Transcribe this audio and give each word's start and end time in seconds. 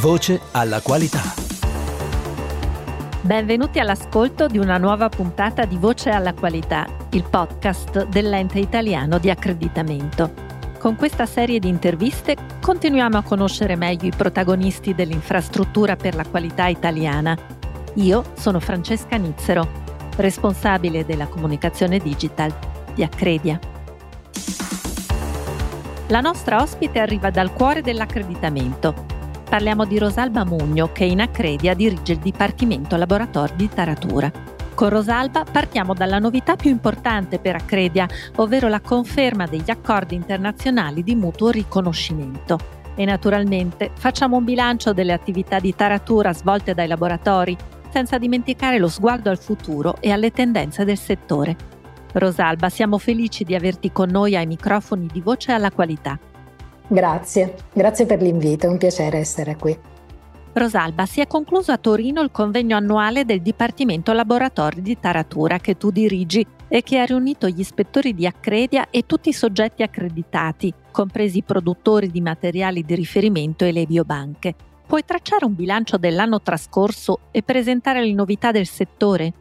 Voce 0.00 0.40
alla 0.52 0.80
qualità. 0.80 1.20
Benvenuti 3.20 3.80
all'ascolto 3.80 4.46
di 4.46 4.56
una 4.56 4.78
nuova 4.78 5.10
puntata 5.10 5.66
di 5.66 5.76
Voce 5.76 6.08
alla 6.08 6.32
qualità, 6.32 6.86
il 7.10 7.22
podcast 7.28 8.06
dell'ente 8.06 8.60
italiano 8.60 9.18
di 9.18 9.28
accreditamento. 9.28 10.32
Con 10.78 10.96
questa 10.96 11.26
serie 11.26 11.58
di 11.58 11.68
interviste 11.68 12.34
continuiamo 12.62 13.18
a 13.18 13.22
conoscere 13.22 13.76
meglio 13.76 14.06
i 14.06 14.14
protagonisti 14.16 14.94
dell'infrastruttura 14.94 15.96
per 15.96 16.14
la 16.14 16.24
qualità 16.24 16.68
italiana. 16.68 17.36
Io 17.96 18.24
sono 18.38 18.58
Francesca 18.58 19.16
Nizzero, 19.16 19.68
responsabile 20.16 21.04
della 21.04 21.26
comunicazione 21.26 21.98
digital 21.98 22.50
di 22.94 23.02
Accredia. 23.02 23.60
La 26.06 26.20
nostra 26.20 26.62
ospite 26.62 27.00
arriva 27.00 27.28
dal 27.28 27.52
cuore 27.52 27.82
dell'accreditamento. 27.82 29.18
Parliamo 29.50 29.84
di 29.84 29.98
Rosalba 29.98 30.44
Mugno 30.44 30.92
che 30.92 31.02
in 31.02 31.20
Accredia 31.20 31.74
dirige 31.74 32.12
il 32.12 32.18
Dipartimento 32.20 32.94
Laboratori 32.94 33.54
di 33.56 33.68
Taratura. 33.68 34.30
Con 34.74 34.90
Rosalba 34.90 35.42
partiamo 35.42 35.92
dalla 35.92 36.20
novità 36.20 36.54
più 36.54 36.70
importante 36.70 37.40
per 37.40 37.56
Accredia, 37.56 38.06
ovvero 38.36 38.68
la 38.68 38.80
conferma 38.80 39.48
degli 39.48 39.68
accordi 39.68 40.14
internazionali 40.14 41.02
di 41.02 41.16
mutuo 41.16 41.50
riconoscimento. 41.50 42.58
E 42.94 43.04
naturalmente 43.04 43.90
facciamo 43.94 44.36
un 44.36 44.44
bilancio 44.44 44.92
delle 44.92 45.12
attività 45.12 45.58
di 45.58 45.74
taratura 45.74 46.32
svolte 46.32 46.72
dai 46.72 46.86
laboratori, 46.86 47.56
senza 47.88 48.18
dimenticare 48.18 48.78
lo 48.78 48.88
sguardo 48.88 49.30
al 49.30 49.38
futuro 49.38 49.96
e 49.98 50.12
alle 50.12 50.30
tendenze 50.30 50.84
del 50.84 50.96
settore. 50.96 51.56
Rosalba, 52.12 52.68
siamo 52.68 52.98
felici 52.98 53.42
di 53.42 53.56
averti 53.56 53.90
con 53.90 54.10
noi 54.10 54.36
ai 54.36 54.46
microfoni 54.46 55.08
di 55.12 55.20
Voce 55.20 55.50
alla 55.50 55.72
Qualità. 55.72 56.16
Grazie, 56.92 57.54
grazie 57.72 58.04
per 58.04 58.20
l'invito, 58.20 58.66
è 58.66 58.68
un 58.68 58.76
piacere 58.76 59.18
essere 59.18 59.54
qui. 59.54 59.78
Rosalba, 60.52 61.06
si 61.06 61.20
è 61.20 61.28
concluso 61.28 61.70
a 61.70 61.78
Torino 61.78 62.20
il 62.20 62.32
convegno 62.32 62.76
annuale 62.76 63.24
del 63.24 63.40
Dipartimento 63.40 64.12
Laboratori 64.12 64.82
di 64.82 64.98
Taratura 64.98 65.58
che 65.58 65.76
tu 65.76 65.92
dirigi 65.92 66.44
e 66.66 66.82
che 66.82 66.98
ha 66.98 67.04
riunito 67.04 67.48
gli 67.48 67.60
ispettori 67.60 68.12
di 68.12 68.26
Accredia 68.26 68.90
e 68.90 69.06
tutti 69.06 69.28
i 69.28 69.32
soggetti 69.32 69.84
accreditati, 69.84 70.74
compresi 70.90 71.38
i 71.38 71.44
produttori 71.44 72.10
di 72.10 72.20
materiali 72.20 72.84
di 72.84 72.96
riferimento 72.96 73.64
e 73.64 73.70
le 73.70 73.86
biobanche. 73.86 74.56
Puoi 74.84 75.04
tracciare 75.04 75.44
un 75.44 75.54
bilancio 75.54 75.96
dell'anno 75.96 76.42
trascorso 76.42 77.20
e 77.30 77.44
presentare 77.44 78.04
le 78.04 78.12
novità 78.12 78.50
del 78.50 78.66
settore? 78.66 79.32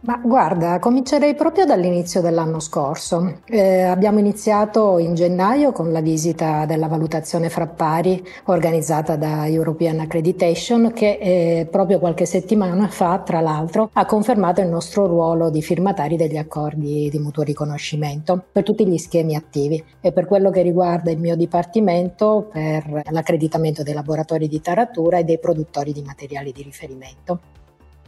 Ma 0.00 0.20
guarda, 0.22 0.78
comincerei 0.78 1.34
proprio 1.34 1.64
dall'inizio 1.64 2.20
dell'anno 2.20 2.60
scorso. 2.60 3.40
Eh, 3.46 3.82
abbiamo 3.82 4.20
iniziato 4.20 4.98
in 4.98 5.14
gennaio 5.14 5.72
con 5.72 5.90
la 5.90 6.00
visita 6.00 6.64
della 6.64 6.86
valutazione 6.86 7.48
fra 7.48 7.66
pari 7.66 8.24
organizzata 8.44 9.16
da 9.16 9.48
European 9.48 9.98
Accreditation 9.98 10.92
che 10.92 11.18
eh, 11.20 11.66
proprio 11.68 11.98
qualche 11.98 12.24
settimana 12.24 12.86
fa, 12.88 13.18
tra 13.18 13.40
l'altro, 13.40 13.90
ha 13.92 14.04
confermato 14.04 14.60
il 14.60 14.68
nostro 14.68 15.06
ruolo 15.06 15.50
di 15.50 15.62
firmatari 15.62 16.16
degli 16.16 16.36
accordi 16.36 17.08
di 17.10 17.18
mutuo 17.18 17.42
riconoscimento 17.42 18.44
per 18.52 18.62
tutti 18.62 18.86
gli 18.86 18.98
schemi 18.98 19.34
attivi 19.34 19.82
e 20.00 20.12
per 20.12 20.26
quello 20.26 20.50
che 20.50 20.62
riguarda 20.62 21.10
il 21.10 21.18
mio 21.18 21.34
dipartimento 21.34 22.48
per 22.52 23.02
l'accreditamento 23.10 23.82
dei 23.82 23.94
laboratori 23.94 24.46
di 24.46 24.60
taratura 24.60 25.18
e 25.18 25.24
dei 25.24 25.40
produttori 25.40 25.92
di 25.92 26.02
materiali 26.02 26.52
di 26.52 26.62
riferimento. 26.62 27.55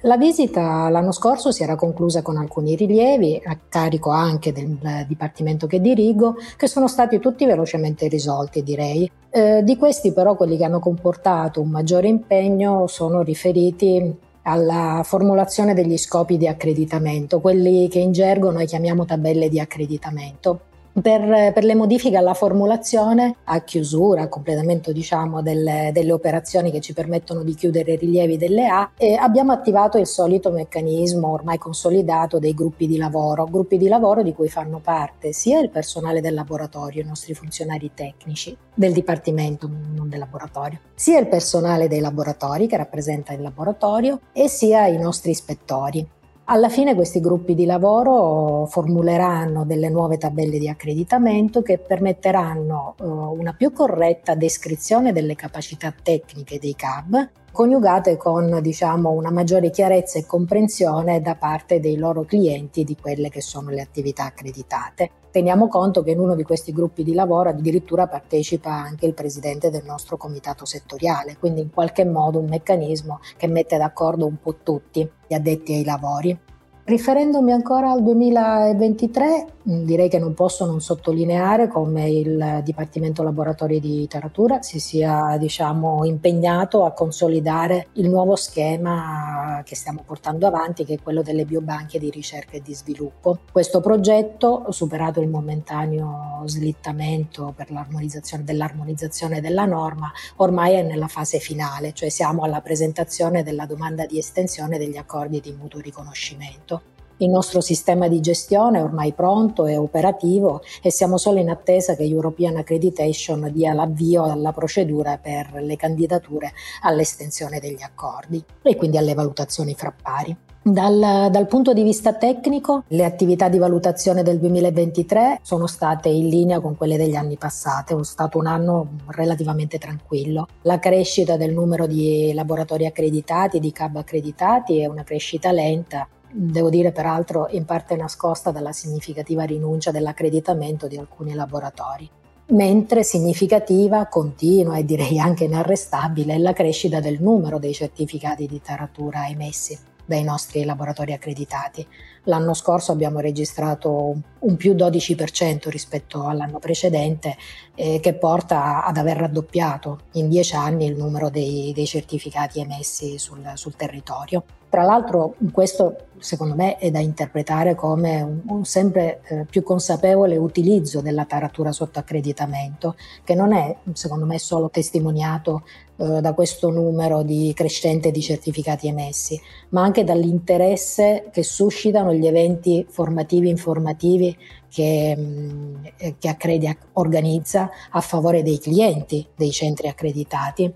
La 0.02 0.16
visita 0.16 0.88
l'anno 0.90 1.10
scorso 1.10 1.50
si 1.50 1.64
era 1.64 1.74
conclusa 1.74 2.22
con 2.22 2.36
alcuni 2.36 2.76
rilievi, 2.76 3.40
a 3.44 3.58
carico 3.68 4.10
anche 4.10 4.52
del 4.52 4.78
dipartimento 5.08 5.66
che 5.66 5.80
dirigo, 5.80 6.36
che 6.56 6.68
sono 6.68 6.86
stati 6.86 7.18
tutti 7.18 7.44
velocemente 7.46 8.06
risolti, 8.06 8.62
direi. 8.62 9.10
Eh, 9.30 9.62
di 9.64 9.76
questi 9.76 10.12
però 10.12 10.36
quelli 10.36 10.56
che 10.56 10.64
hanno 10.64 10.78
comportato 10.78 11.60
un 11.60 11.70
maggiore 11.70 12.06
impegno 12.06 12.86
sono 12.86 13.22
riferiti 13.22 14.16
alla 14.42 15.02
formulazione 15.04 15.74
degli 15.74 15.98
scopi 15.98 16.36
di 16.36 16.46
accreditamento, 16.46 17.40
quelli 17.40 17.88
che 17.88 17.98
in 17.98 18.12
gergo 18.12 18.50
noi 18.50 18.66
chiamiamo 18.66 19.04
tabelle 19.04 19.48
di 19.48 19.60
accreditamento. 19.60 20.60
Per, 21.00 21.52
per, 21.52 21.64
le 21.64 21.74
modifiche 21.74 22.16
alla 22.16 22.34
formulazione, 22.34 23.36
a 23.44 23.62
chiusura, 23.62 24.22
a 24.22 24.28
completamento 24.28 24.92
diciamo, 24.92 25.42
delle, 25.42 25.90
delle, 25.92 26.12
operazioni 26.12 26.70
che 26.70 26.80
ci 26.80 26.92
permettono 26.92 27.42
di 27.42 27.54
chiudere 27.54 27.92
i 27.92 27.96
rilievi 27.96 28.36
delle 28.36 28.66
A, 28.66 28.90
abbiamo 29.18 29.52
attivato 29.52 29.98
il 29.98 30.06
solito 30.06 30.50
meccanismo 30.50 31.30
ormai 31.30 31.58
consolidato 31.58 32.38
dei 32.38 32.54
gruppi 32.54 32.86
di 32.86 32.96
lavoro, 32.96 33.44
gruppi 33.44 33.76
di 33.76 33.88
lavoro 33.88 34.22
di 34.22 34.32
cui 34.32 34.48
fanno 34.48 34.80
parte 34.80 35.32
sia 35.32 35.60
il 35.60 35.70
personale 35.70 36.20
del 36.20 36.34
laboratorio, 36.34 37.02
i 37.02 37.06
nostri 37.06 37.34
funzionari 37.34 37.90
tecnici 37.94 38.56
del 38.74 38.92
dipartimento, 38.92 39.68
non 39.68 40.08
del 40.08 40.18
laboratorio, 40.18 40.80
sia 40.94 41.18
il 41.18 41.28
personale 41.28 41.88
dei 41.88 42.00
laboratori 42.00 42.66
che 42.66 42.76
rappresenta 42.76 43.32
il 43.32 43.42
laboratorio 43.42 44.20
e 44.32 44.48
sia 44.48 44.86
i 44.86 44.98
nostri 44.98 45.30
ispettori. 45.30 46.16
Alla 46.50 46.70
fine 46.70 46.94
questi 46.94 47.20
gruppi 47.20 47.54
di 47.54 47.66
lavoro 47.66 48.64
formuleranno 48.64 49.66
delle 49.66 49.90
nuove 49.90 50.16
tabelle 50.16 50.58
di 50.58 50.66
accreditamento 50.66 51.60
che 51.60 51.76
permetteranno 51.76 52.94
eh, 52.98 53.04
una 53.04 53.52
più 53.52 53.70
corretta 53.70 54.34
descrizione 54.34 55.12
delle 55.12 55.34
capacità 55.34 55.92
tecniche 56.02 56.58
dei 56.58 56.74
CAB 56.74 57.28
coniugate 57.52 58.16
con 58.16 58.60
diciamo, 58.62 59.10
una 59.10 59.30
maggiore 59.30 59.68
chiarezza 59.68 60.18
e 60.18 60.24
comprensione 60.24 61.20
da 61.20 61.34
parte 61.34 61.80
dei 61.80 61.96
loro 61.96 62.22
clienti 62.22 62.84
di 62.84 62.96
quelle 62.98 63.28
che 63.28 63.42
sono 63.42 63.68
le 63.68 63.80
attività 63.82 64.24
accreditate. 64.24 65.10
Teniamo 65.38 65.68
conto 65.68 66.02
che 66.02 66.10
in 66.10 66.18
uno 66.18 66.34
di 66.34 66.42
questi 66.42 66.72
gruppi 66.72 67.04
di 67.04 67.14
lavoro 67.14 67.50
addirittura 67.50 68.08
partecipa 68.08 68.72
anche 68.72 69.06
il 69.06 69.14
presidente 69.14 69.70
del 69.70 69.84
nostro 69.84 70.16
comitato 70.16 70.64
settoriale, 70.64 71.36
quindi 71.38 71.60
in 71.60 71.70
qualche 71.70 72.04
modo 72.04 72.40
un 72.40 72.48
meccanismo 72.48 73.20
che 73.36 73.46
mette 73.46 73.76
d'accordo 73.76 74.26
un 74.26 74.40
po' 74.42 74.56
tutti 74.64 75.08
gli 75.28 75.34
addetti 75.34 75.74
ai 75.74 75.84
lavori. 75.84 76.36
Riferendomi 76.82 77.52
ancora 77.52 77.92
al 77.92 78.02
2023, 78.02 79.46
mm, 79.68 79.84
direi 79.84 80.08
che 80.08 80.18
non 80.18 80.34
posso 80.34 80.66
non 80.66 80.80
sottolineare 80.80 81.68
come 81.68 82.08
il 82.10 82.62
Dipartimento 82.64 83.22
Laboratori 83.22 83.78
di 83.78 83.98
Literatura 83.98 84.62
si 84.62 84.80
sia 84.80 85.36
diciamo, 85.38 86.04
impegnato 86.04 86.84
a 86.84 86.90
consolidare 86.90 87.88
il 87.92 88.08
nuovo 88.08 88.34
schema 88.34 89.37
che 89.62 89.74
stiamo 89.74 90.02
portando 90.04 90.46
avanti, 90.46 90.84
che 90.84 90.94
è 90.94 91.02
quello 91.02 91.22
delle 91.22 91.44
biobanche 91.44 91.98
di 91.98 92.10
ricerca 92.10 92.56
e 92.56 92.62
di 92.62 92.74
sviluppo. 92.74 93.38
Questo 93.50 93.80
progetto, 93.80 94.66
superato 94.70 95.20
il 95.20 95.28
momentaneo 95.28 96.42
slittamento 96.46 97.52
l'armonizzazione 97.70 98.44
dell'armonizzazione 98.44 99.40
della 99.40 99.64
norma, 99.64 100.10
ormai 100.36 100.74
è 100.74 100.82
nella 100.82 101.08
fase 101.08 101.38
finale, 101.38 101.92
cioè 101.92 102.08
siamo 102.08 102.42
alla 102.42 102.60
presentazione 102.60 103.42
della 103.42 103.66
domanda 103.66 104.06
di 104.06 104.18
estensione 104.18 104.78
degli 104.78 104.96
accordi 104.96 105.40
di 105.40 105.52
mutuo 105.52 105.80
riconoscimento. 105.80 106.96
Il 107.20 107.30
nostro 107.30 107.60
sistema 107.60 108.06
di 108.06 108.20
gestione 108.20 108.78
è 108.78 108.82
ormai 108.82 109.12
pronto 109.12 109.66
e 109.66 109.76
operativo 109.76 110.62
e 110.80 110.92
siamo 110.92 111.16
solo 111.16 111.40
in 111.40 111.50
attesa 111.50 111.96
che 111.96 112.04
European 112.04 112.56
Accreditation 112.58 113.50
dia 113.52 113.72
l'avvio 113.72 114.22
alla 114.22 114.52
procedura 114.52 115.18
per 115.18 115.54
le 115.60 115.74
candidature 115.74 116.52
all'estensione 116.82 117.58
degli 117.58 117.82
accordi 117.82 118.40
e 118.62 118.76
quindi 118.76 118.98
alle 118.98 119.14
valutazioni 119.14 119.74
fra 119.74 119.92
pari. 120.00 120.36
Dal, 120.62 121.28
dal, 121.30 121.46
punto 121.48 121.72
di 121.72 121.82
vista 121.82 122.14
tecnico, 122.14 122.84
le 122.88 123.04
attività 123.04 123.48
di 123.48 123.58
valutazione 123.58 124.22
del 124.22 124.38
2023 124.38 125.40
sono 125.42 125.66
state 125.66 126.08
in 126.08 126.28
linea 126.28 126.60
con 126.60 126.76
quelle 126.76 126.96
degli 126.96 127.16
anni 127.16 127.36
passati, 127.36 127.94
è 127.94 128.04
stato 128.04 128.38
un 128.38 128.46
anno 128.46 128.90
relativamente 129.06 129.78
tranquillo. 129.78 130.46
La 130.62 130.78
crescita 130.78 131.36
del 131.36 131.52
numero 131.52 131.86
di 131.86 132.32
laboratori 132.32 132.86
accreditati, 132.86 133.58
di 133.58 133.72
CAB 133.72 133.96
accreditati, 133.96 134.80
è 134.80 134.86
una 134.86 135.04
crescita 135.04 135.50
lenta 135.50 136.06
devo 136.30 136.70
dire 136.70 136.92
peraltro 136.92 137.48
in 137.50 137.64
parte 137.64 137.96
nascosta 137.96 138.50
dalla 138.50 138.72
significativa 138.72 139.44
rinuncia 139.44 139.90
dell'accreditamento 139.90 140.86
di 140.86 140.96
alcuni 140.96 141.34
laboratori. 141.34 142.08
Mentre 142.50 143.02
significativa, 143.02 144.06
continua 144.06 144.78
e 144.78 144.84
direi 144.84 145.18
anche 145.18 145.44
inarrestabile 145.44 146.34
è 146.34 146.38
la 146.38 146.54
crescita 146.54 146.98
del 146.98 147.20
numero 147.20 147.58
dei 147.58 147.74
certificati 147.74 148.46
di 148.46 148.60
taratura 148.62 149.28
emessi 149.28 149.78
dai 150.08 150.22
nostri 150.22 150.64
laboratori 150.64 151.12
accreditati. 151.12 151.86
L'anno 152.28 152.52
scorso 152.52 152.92
abbiamo 152.92 153.20
registrato 153.20 154.14
un 154.40 154.56
più 154.56 154.74
12% 154.74 155.70
rispetto 155.70 156.26
all'anno 156.26 156.58
precedente, 156.58 157.36
eh, 157.74 158.00
che 158.00 158.12
porta 158.14 158.84
ad 158.84 158.98
aver 158.98 159.16
raddoppiato 159.16 160.00
in 160.12 160.28
dieci 160.28 160.54
anni 160.54 160.84
il 160.84 160.96
numero 160.96 161.30
dei, 161.30 161.72
dei 161.74 161.86
certificati 161.86 162.60
emessi 162.60 163.18
sul, 163.18 163.50
sul 163.54 163.76
territorio. 163.76 164.44
Tra 164.68 164.82
l'altro 164.82 165.36
questo 165.50 166.08
secondo 166.18 166.54
me 166.54 166.76
è 166.76 166.90
da 166.90 166.98
interpretare 166.98 167.74
come 167.74 168.20
un, 168.20 168.40
un 168.46 168.64
sempre 168.64 169.20
eh, 169.28 169.46
più 169.48 169.62
consapevole 169.62 170.36
utilizzo 170.36 171.00
della 171.00 171.24
taratura 171.24 171.72
sotto 171.72 171.98
accreditamento, 171.98 172.94
che 173.24 173.34
non 173.34 173.54
è 173.54 173.74
secondo 173.94 174.26
me 174.26 174.38
solo 174.38 174.68
testimoniato 174.68 175.62
eh, 175.96 176.20
da 176.20 176.32
questo 176.34 176.70
numero 176.70 177.22
di 177.22 177.52
crescente 177.54 178.10
di 178.10 178.20
certificati 178.20 178.88
emessi, 178.88 179.40
ma 179.70 179.82
anche 179.82 180.04
dall'interesse 180.04 181.28
che 181.32 181.42
suscitano 181.42 182.12
gli 182.18 182.26
eventi 182.26 182.84
formativi 182.88 183.48
informativi 183.48 184.36
che, 184.68 185.14
mm, 185.16 185.84
che 186.18 186.28
Accredia 186.28 186.76
organizza 186.94 187.70
a 187.90 188.00
favore 188.00 188.42
dei 188.42 188.58
clienti 188.58 189.26
dei 189.34 189.50
centri 189.50 189.88
accreditati 189.88 190.72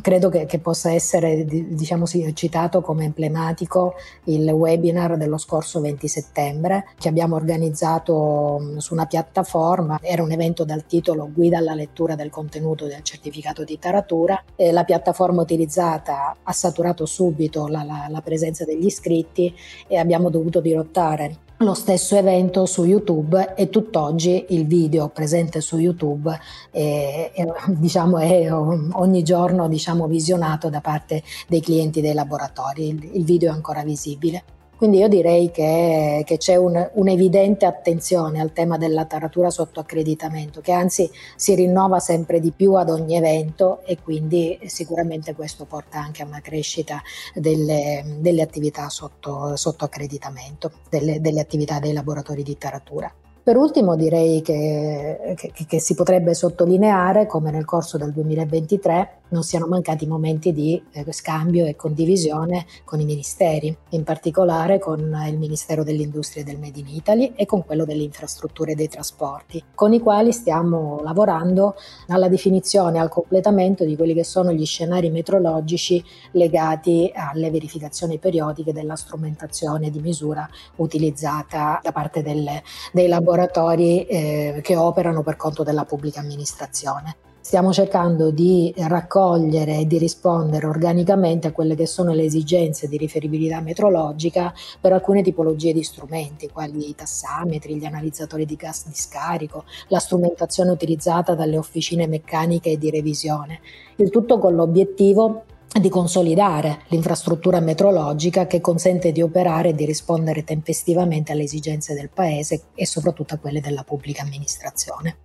credo 0.00 0.28
che, 0.28 0.46
che 0.46 0.58
possa 0.58 0.92
essere 0.92 1.44
diciamo, 1.44 2.06
citato 2.06 2.80
come 2.80 3.04
emblematico 3.04 3.94
il 4.24 4.48
webinar 4.48 5.16
dello 5.16 5.38
scorso 5.38 5.80
20 5.80 6.08
settembre 6.08 6.84
che 6.98 7.08
abbiamo 7.08 7.36
organizzato 7.36 8.74
su 8.78 8.94
una 8.94 9.06
piattaforma, 9.06 9.98
era 10.02 10.22
un 10.22 10.32
evento 10.32 10.64
dal 10.64 10.86
titolo 10.86 11.30
Guida 11.32 11.58
alla 11.58 11.74
lettura 11.74 12.14
del 12.14 12.30
contenuto 12.30 12.86
del 12.86 13.02
certificato 13.02 13.64
di 13.64 13.78
taratura. 13.78 14.42
E 14.54 14.72
la 14.72 14.84
piattaforma 14.84 15.42
utilizzata 15.42 16.36
ha 16.42 16.52
saturato 16.52 17.06
subito 17.06 17.68
la, 17.68 17.82
la, 17.82 18.06
la 18.08 18.20
presenza 18.20 18.64
degli 18.64 18.86
iscritti 18.86 19.54
e 19.86 19.96
abbiamo 19.96 20.30
dovuto 20.30 20.60
dirottare 20.60 21.44
lo 21.58 21.72
stesso 21.72 22.16
evento 22.16 22.66
su 22.66 22.84
YouTube 22.84 23.54
e 23.54 23.70
tutt'oggi 23.70 24.46
il 24.50 24.66
video 24.66 25.08
presente 25.08 25.60
su 25.60 25.78
YouTube 25.78 26.38
è, 26.70 27.30
è, 27.32 27.46
diciamo, 27.68 28.18
è 28.18 28.52
ogni 28.52 29.22
giorno 29.22 29.66
diciamo, 29.68 30.06
visionato 30.06 30.68
da 30.68 30.80
parte 30.80 31.22
dei 31.48 31.60
clienti 31.60 32.00
dei 32.02 32.12
laboratori, 32.12 32.88
il, 32.88 33.10
il 33.14 33.24
video 33.24 33.50
è 33.50 33.54
ancora 33.54 33.82
visibile. 33.82 34.55
Quindi 34.76 34.98
io 34.98 35.08
direi 35.08 35.50
che, 35.50 36.22
che 36.26 36.36
c'è 36.36 36.56
un, 36.56 36.90
un'evidente 36.94 37.64
attenzione 37.64 38.40
al 38.40 38.52
tema 38.52 38.76
della 38.76 39.06
taratura 39.06 39.48
sotto 39.48 39.80
accreditamento, 39.80 40.60
che 40.60 40.72
anzi 40.72 41.10
si 41.34 41.54
rinnova 41.54 41.98
sempre 41.98 42.40
di 42.40 42.52
più 42.52 42.74
ad 42.74 42.90
ogni 42.90 43.16
evento 43.16 43.80
e 43.86 43.96
quindi 44.02 44.58
sicuramente 44.66 45.34
questo 45.34 45.64
porta 45.64 45.98
anche 45.98 46.22
a 46.22 46.26
una 46.26 46.40
crescita 46.40 47.00
delle, 47.34 48.04
delle 48.18 48.42
attività 48.42 48.90
sotto, 48.90 49.56
sotto 49.56 49.86
accreditamento, 49.86 50.70
delle, 50.90 51.22
delle 51.22 51.40
attività 51.40 51.78
dei 51.78 51.94
laboratori 51.94 52.42
di 52.42 52.58
taratura. 52.58 53.10
Per 53.46 53.56
ultimo 53.56 53.94
direi 53.94 54.42
che, 54.42 55.36
che, 55.36 55.52
che, 55.68 55.78
si 55.78 55.94
potrebbe 55.94 56.34
sottolineare 56.34 57.26
come 57.26 57.52
nel 57.52 57.64
corso 57.64 57.96
del 57.96 58.10
2023 58.10 59.20
non 59.28 59.44
siano 59.44 59.68
mancati 59.68 60.04
momenti 60.04 60.52
di 60.52 60.82
eh, 60.90 61.12
scambio 61.12 61.64
e 61.64 61.76
condivisione 61.76 62.66
con 62.84 62.98
i 62.98 63.04
ministeri, 63.04 63.76
in 63.90 64.02
particolare 64.02 64.80
con 64.80 64.98
il 65.28 65.38
Ministero 65.38 65.84
dell'Industria 65.84 66.42
e 66.42 66.44
del 66.44 66.58
Made 66.58 66.80
in 66.80 66.88
Italy 66.88 67.34
e 67.36 67.46
con 67.46 67.64
quello 67.64 67.84
delle 67.84 68.02
infrastrutture 68.02 68.72
e 68.72 68.74
dei 68.74 68.88
trasporti, 68.88 69.62
con 69.76 69.92
i 69.92 70.00
quali 70.00 70.32
stiamo 70.32 71.00
lavorando 71.04 71.76
alla 72.08 72.28
definizione 72.28 72.96
e 72.96 73.00
al 73.00 73.08
completamento 73.08 73.84
di 73.84 73.94
quelli 73.94 74.14
che 74.14 74.24
sono 74.24 74.52
gli 74.52 74.66
scenari 74.66 75.08
metrologici 75.10 76.02
legati 76.32 77.12
alle 77.14 77.52
verificazioni 77.52 78.18
periodiche 78.18 78.72
della 78.72 78.96
strumentazione 78.96 79.90
di 79.90 80.00
misura 80.00 80.48
utilizzata 80.76 81.78
da 81.80 81.92
parte 81.92 82.22
delle, 82.22 82.64
dei 82.92 83.06
laboratori 83.06 83.34
eh, 84.06 84.60
che 84.62 84.76
operano 84.76 85.22
per 85.22 85.36
conto 85.36 85.62
della 85.62 85.84
pubblica 85.84 86.20
amministrazione. 86.20 87.16
Stiamo 87.46 87.72
cercando 87.72 88.32
di 88.32 88.74
raccogliere 88.76 89.78
e 89.78 89.86
di 89.86 89.98
rispondere 89.98 90.66
organicamente 90.66 91.46
a 91.46 91.52
quelle 91.52 91.76
che 91.76 91.86
sono 91.86 92.12
le 92.12 92.24
esigenze 92.24 92.88
di 92.88 92.96
riferibilità 92.96 93.60
metrologica 93.60 94.52
per 94.80 94.92
alcune 94.92 95.22
tipologie 95.22 95.72
di 95.72 95.84
strumenti, 95.84 96.50
quali 96.50 96.88
i 96.88 96.94
tassametri, 96.96 97.76
gli 97.76 97.84
analizzatori 97.84 98.46
di 98.46 98.56
gas 98.56 98.88
di 98.88 98.96
scarico, 98.96 99.62
la 99.90 100.00
strumentazione 100.00 100.72
utilizzata 100.72 101.36
dalle 101.36 101.56
officine 101.56 102.08
meccaniche 102.08 102.72
e 102.72 102.78
di 102.78 102.90
revisione. 102.90 103.60
Il 103.94 104.10
tutto 104.10 104.38
con 104.38 104.56
l'obiettivo 104.56 105.44
di 105.78 105.88
consolidare 105.88 106.80
l'infrastruttura 106.88 107.60
metrologica 107.60 108.46
che 108.46 108.60
consente 108.60 109.12
di 109.12 109.22
operare 109.22 109.70
e 109.70 109.74
di 109.74 109.84
rispondere 109.84 110.44
tempestivamente 110.44 111.32
alle 111.32 111.42
esigenze 111.42 111.94
del 111.94 112.10
Paese 112.10 112.64
e 112.74 112.86
soprattutto 112.86 113.34
a 113.34 113.38
quelle 113.38 113.60
della 113.60 113.82
pubblica 113.82 114.22
amministrazione. 114.22 115.16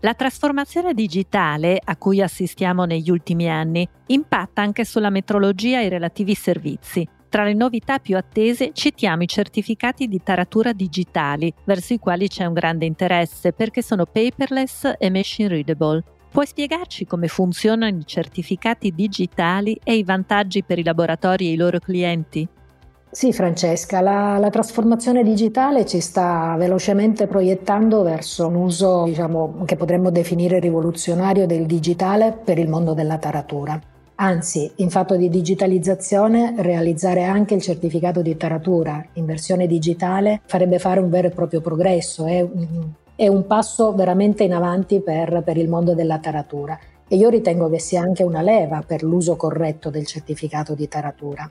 La 0.00 0.14
trasformazione 0.14 0.94
digitale 0.94 1.80
a 1.82 1.96
cui 1.96 2.22
assistiamo 2.22 2.84
negli 2.84 3.10
ultimi 3.10 3.50
anni 3.50 3.88
impatta 4.06 4.62
anche 4.62 4.84
sulla 4.84 5.10
metrologia 5.10 5.80
e 5.80 5.86
i 5.86 5.88
relativi 5.88 6.34
servizi. 6.34 7.08
Tra 7.28 7.44
le 7.44 7.52
novità 7.52 7.98
più 7.98 8.16
attese 8.16 8.70
citiamo 8.72 9.24
i 9.24 9.28
certificati 9.28 10.06
di 10.06 10.22
taratura 10.22 10.72
digitali, 10.72 11.52
verso 11.64 11.92
i 11.92 11.98
quali 11.98 12.28
c'è 12.28 12.46
un 12.46 12.54
grande 12.54 12.86
interesse 12.86 13.52
perché 13.52 13.82
sono 13.82 14.06
paperless 14.06 14.94
e 14.98 15.10
machine 15.10 15.48
readable. 15.48 16.02
Puoi 16.30 16.46
spiegarci 16.46 17.06
come 17.06 17.26
funzionano 17.26 17.96
i 17.96 18.06
certificati 18.06 18.92
digitali 18.94 19.80
e 19.82 19.96
i 19.96 20.04
vantaggi 20.04 20.62
per 20.62 20.78
i 20.78 20.84
laboratori 20.84 21.48
e 21.48 21.52
i 21.52 21.56
loro 21.56 21.78
clienti? 21.78 22.46
Sì, 23.10 23.32
Francesca, 23.32 24.02
la, 24.02 24.36
la, 24.36 24.50
trasformazione 24.50 25.24
digitale 25.24 25.86
ci 25.86 25.98
sta 26.00 26.54
velocemente 26.58 27.26
proiettando 27.26 28.02
verso 28.02 28.46
un 28.46 28.54
uso, 28.56 29.04
diciamo, 29.04 29.62
che 29.64 29.76
potremmo 29.76 30.10
definire 30.10 30.58
rivoluzionario 30.58 31.46
del 31.46 31.64
digitale 31.64 32.32
per 32.32 32.58
il 32.58 32.68
mondo 32.68 32.92
della 32.92 33.16
taratura. 33.16 33.80
Anzi, 34.16 34.70
in 34.76 34.90
fatto 34.90 35.16
di 35.16 35.30
digitalizzazione, 35.30 36.54
realizzare 36.58 37.24
anche 37.24 37.54
il 37.54 37.62
certificato 37.62 38.20
di 38.20 38.36
taratura 38.36 39.02
in 39.14 39.24
versione 39.24 39.66
digitale 39.66 40.42
farebbe 40.44 40.78
fare 40.78 41.00
un 41.00 41.08
vero 41.08 41.28
e 41.28 41.30
proprio 41.30 41.62
progresso, 41.62 42.26
è 42.26 42.42
un, 42.42 42.92
è 43.18 43.26
un 43.26 43.48
passo 43.48 43.92
veramente 43.94 44.44
in 44.44 44.52
avanti 44.52 45.00
per, 45.00 45.42
per 45.44 45.56
il 45.56 45.68
mondo 45.68 45.92
della 45.92 46.20
taratura 46.20 46.78
e 47.08 47.16
io 47.16 47.28
ritengo 47.28 47.68
che 47.68 47.80
sia 47.80 48.00
anche 48.00 48.22
una 48.22 48.42
leva 48.42 48.84
per 48.86 49.02
l'uso 49.02 49.34
corretto 49.34 49.90
del 49.90 50.06
certificato 50.06 50.74
di 50.74 50.86
taratura. 50.86 51.50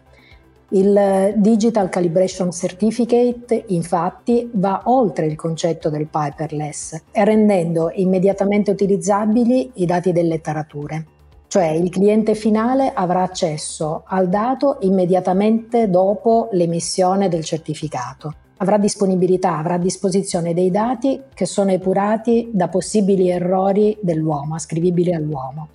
Il 0.70 1.34
Digital 1.36 1.90
Calibration 1.90 2.54
Certificate 2.54 3.66
infatti 3.68 4.50
va 4.54 4.84
oltre 4.86 5.26
il 5.26 5.36
concetto 5.36 5.90
del 5.90 6.08
paperless, 6.08 7.02
rendendo 7.12 7.92
immediatamente 7.94 8.72
utilizzabili 8.72 9.72
i 9.74 9.86
dati 9.86 10.14
delle 10.14 10.40
tarature. 10.40 11.06
Cioè 11.48 11.68
il 11.68 11.90
cliente 11.90 12.34
finale 12.34 12.94
avrà 12.94 13.24
accesso 13.24 14.04
al 14.06 14.30
dato 14.30 14.78
immediatamente 14.84 15.90
dopo 15.90 16.48
l'emissione 16.54 17.28
del 17.28 17.44
certificato. 17.44 18.36
Avrà 18.58 18.78
disponibilità, 18.78 19.58
avrà 19.58 19.76
a 19.76 19.80
disposizione 19.80 20.54
dei 20.54 20.72
dati 20.72 21.22
che 21.34 21.46
sono 21.46 21.72
epurati 21.72 22.50
da 22.52 22.68
possibili 22.68 23.30
errori 23.30 23.98
dell'uomo, 24.02 24.56
ascrivibili 24.56 25.14
all'uomo 25.14 25.70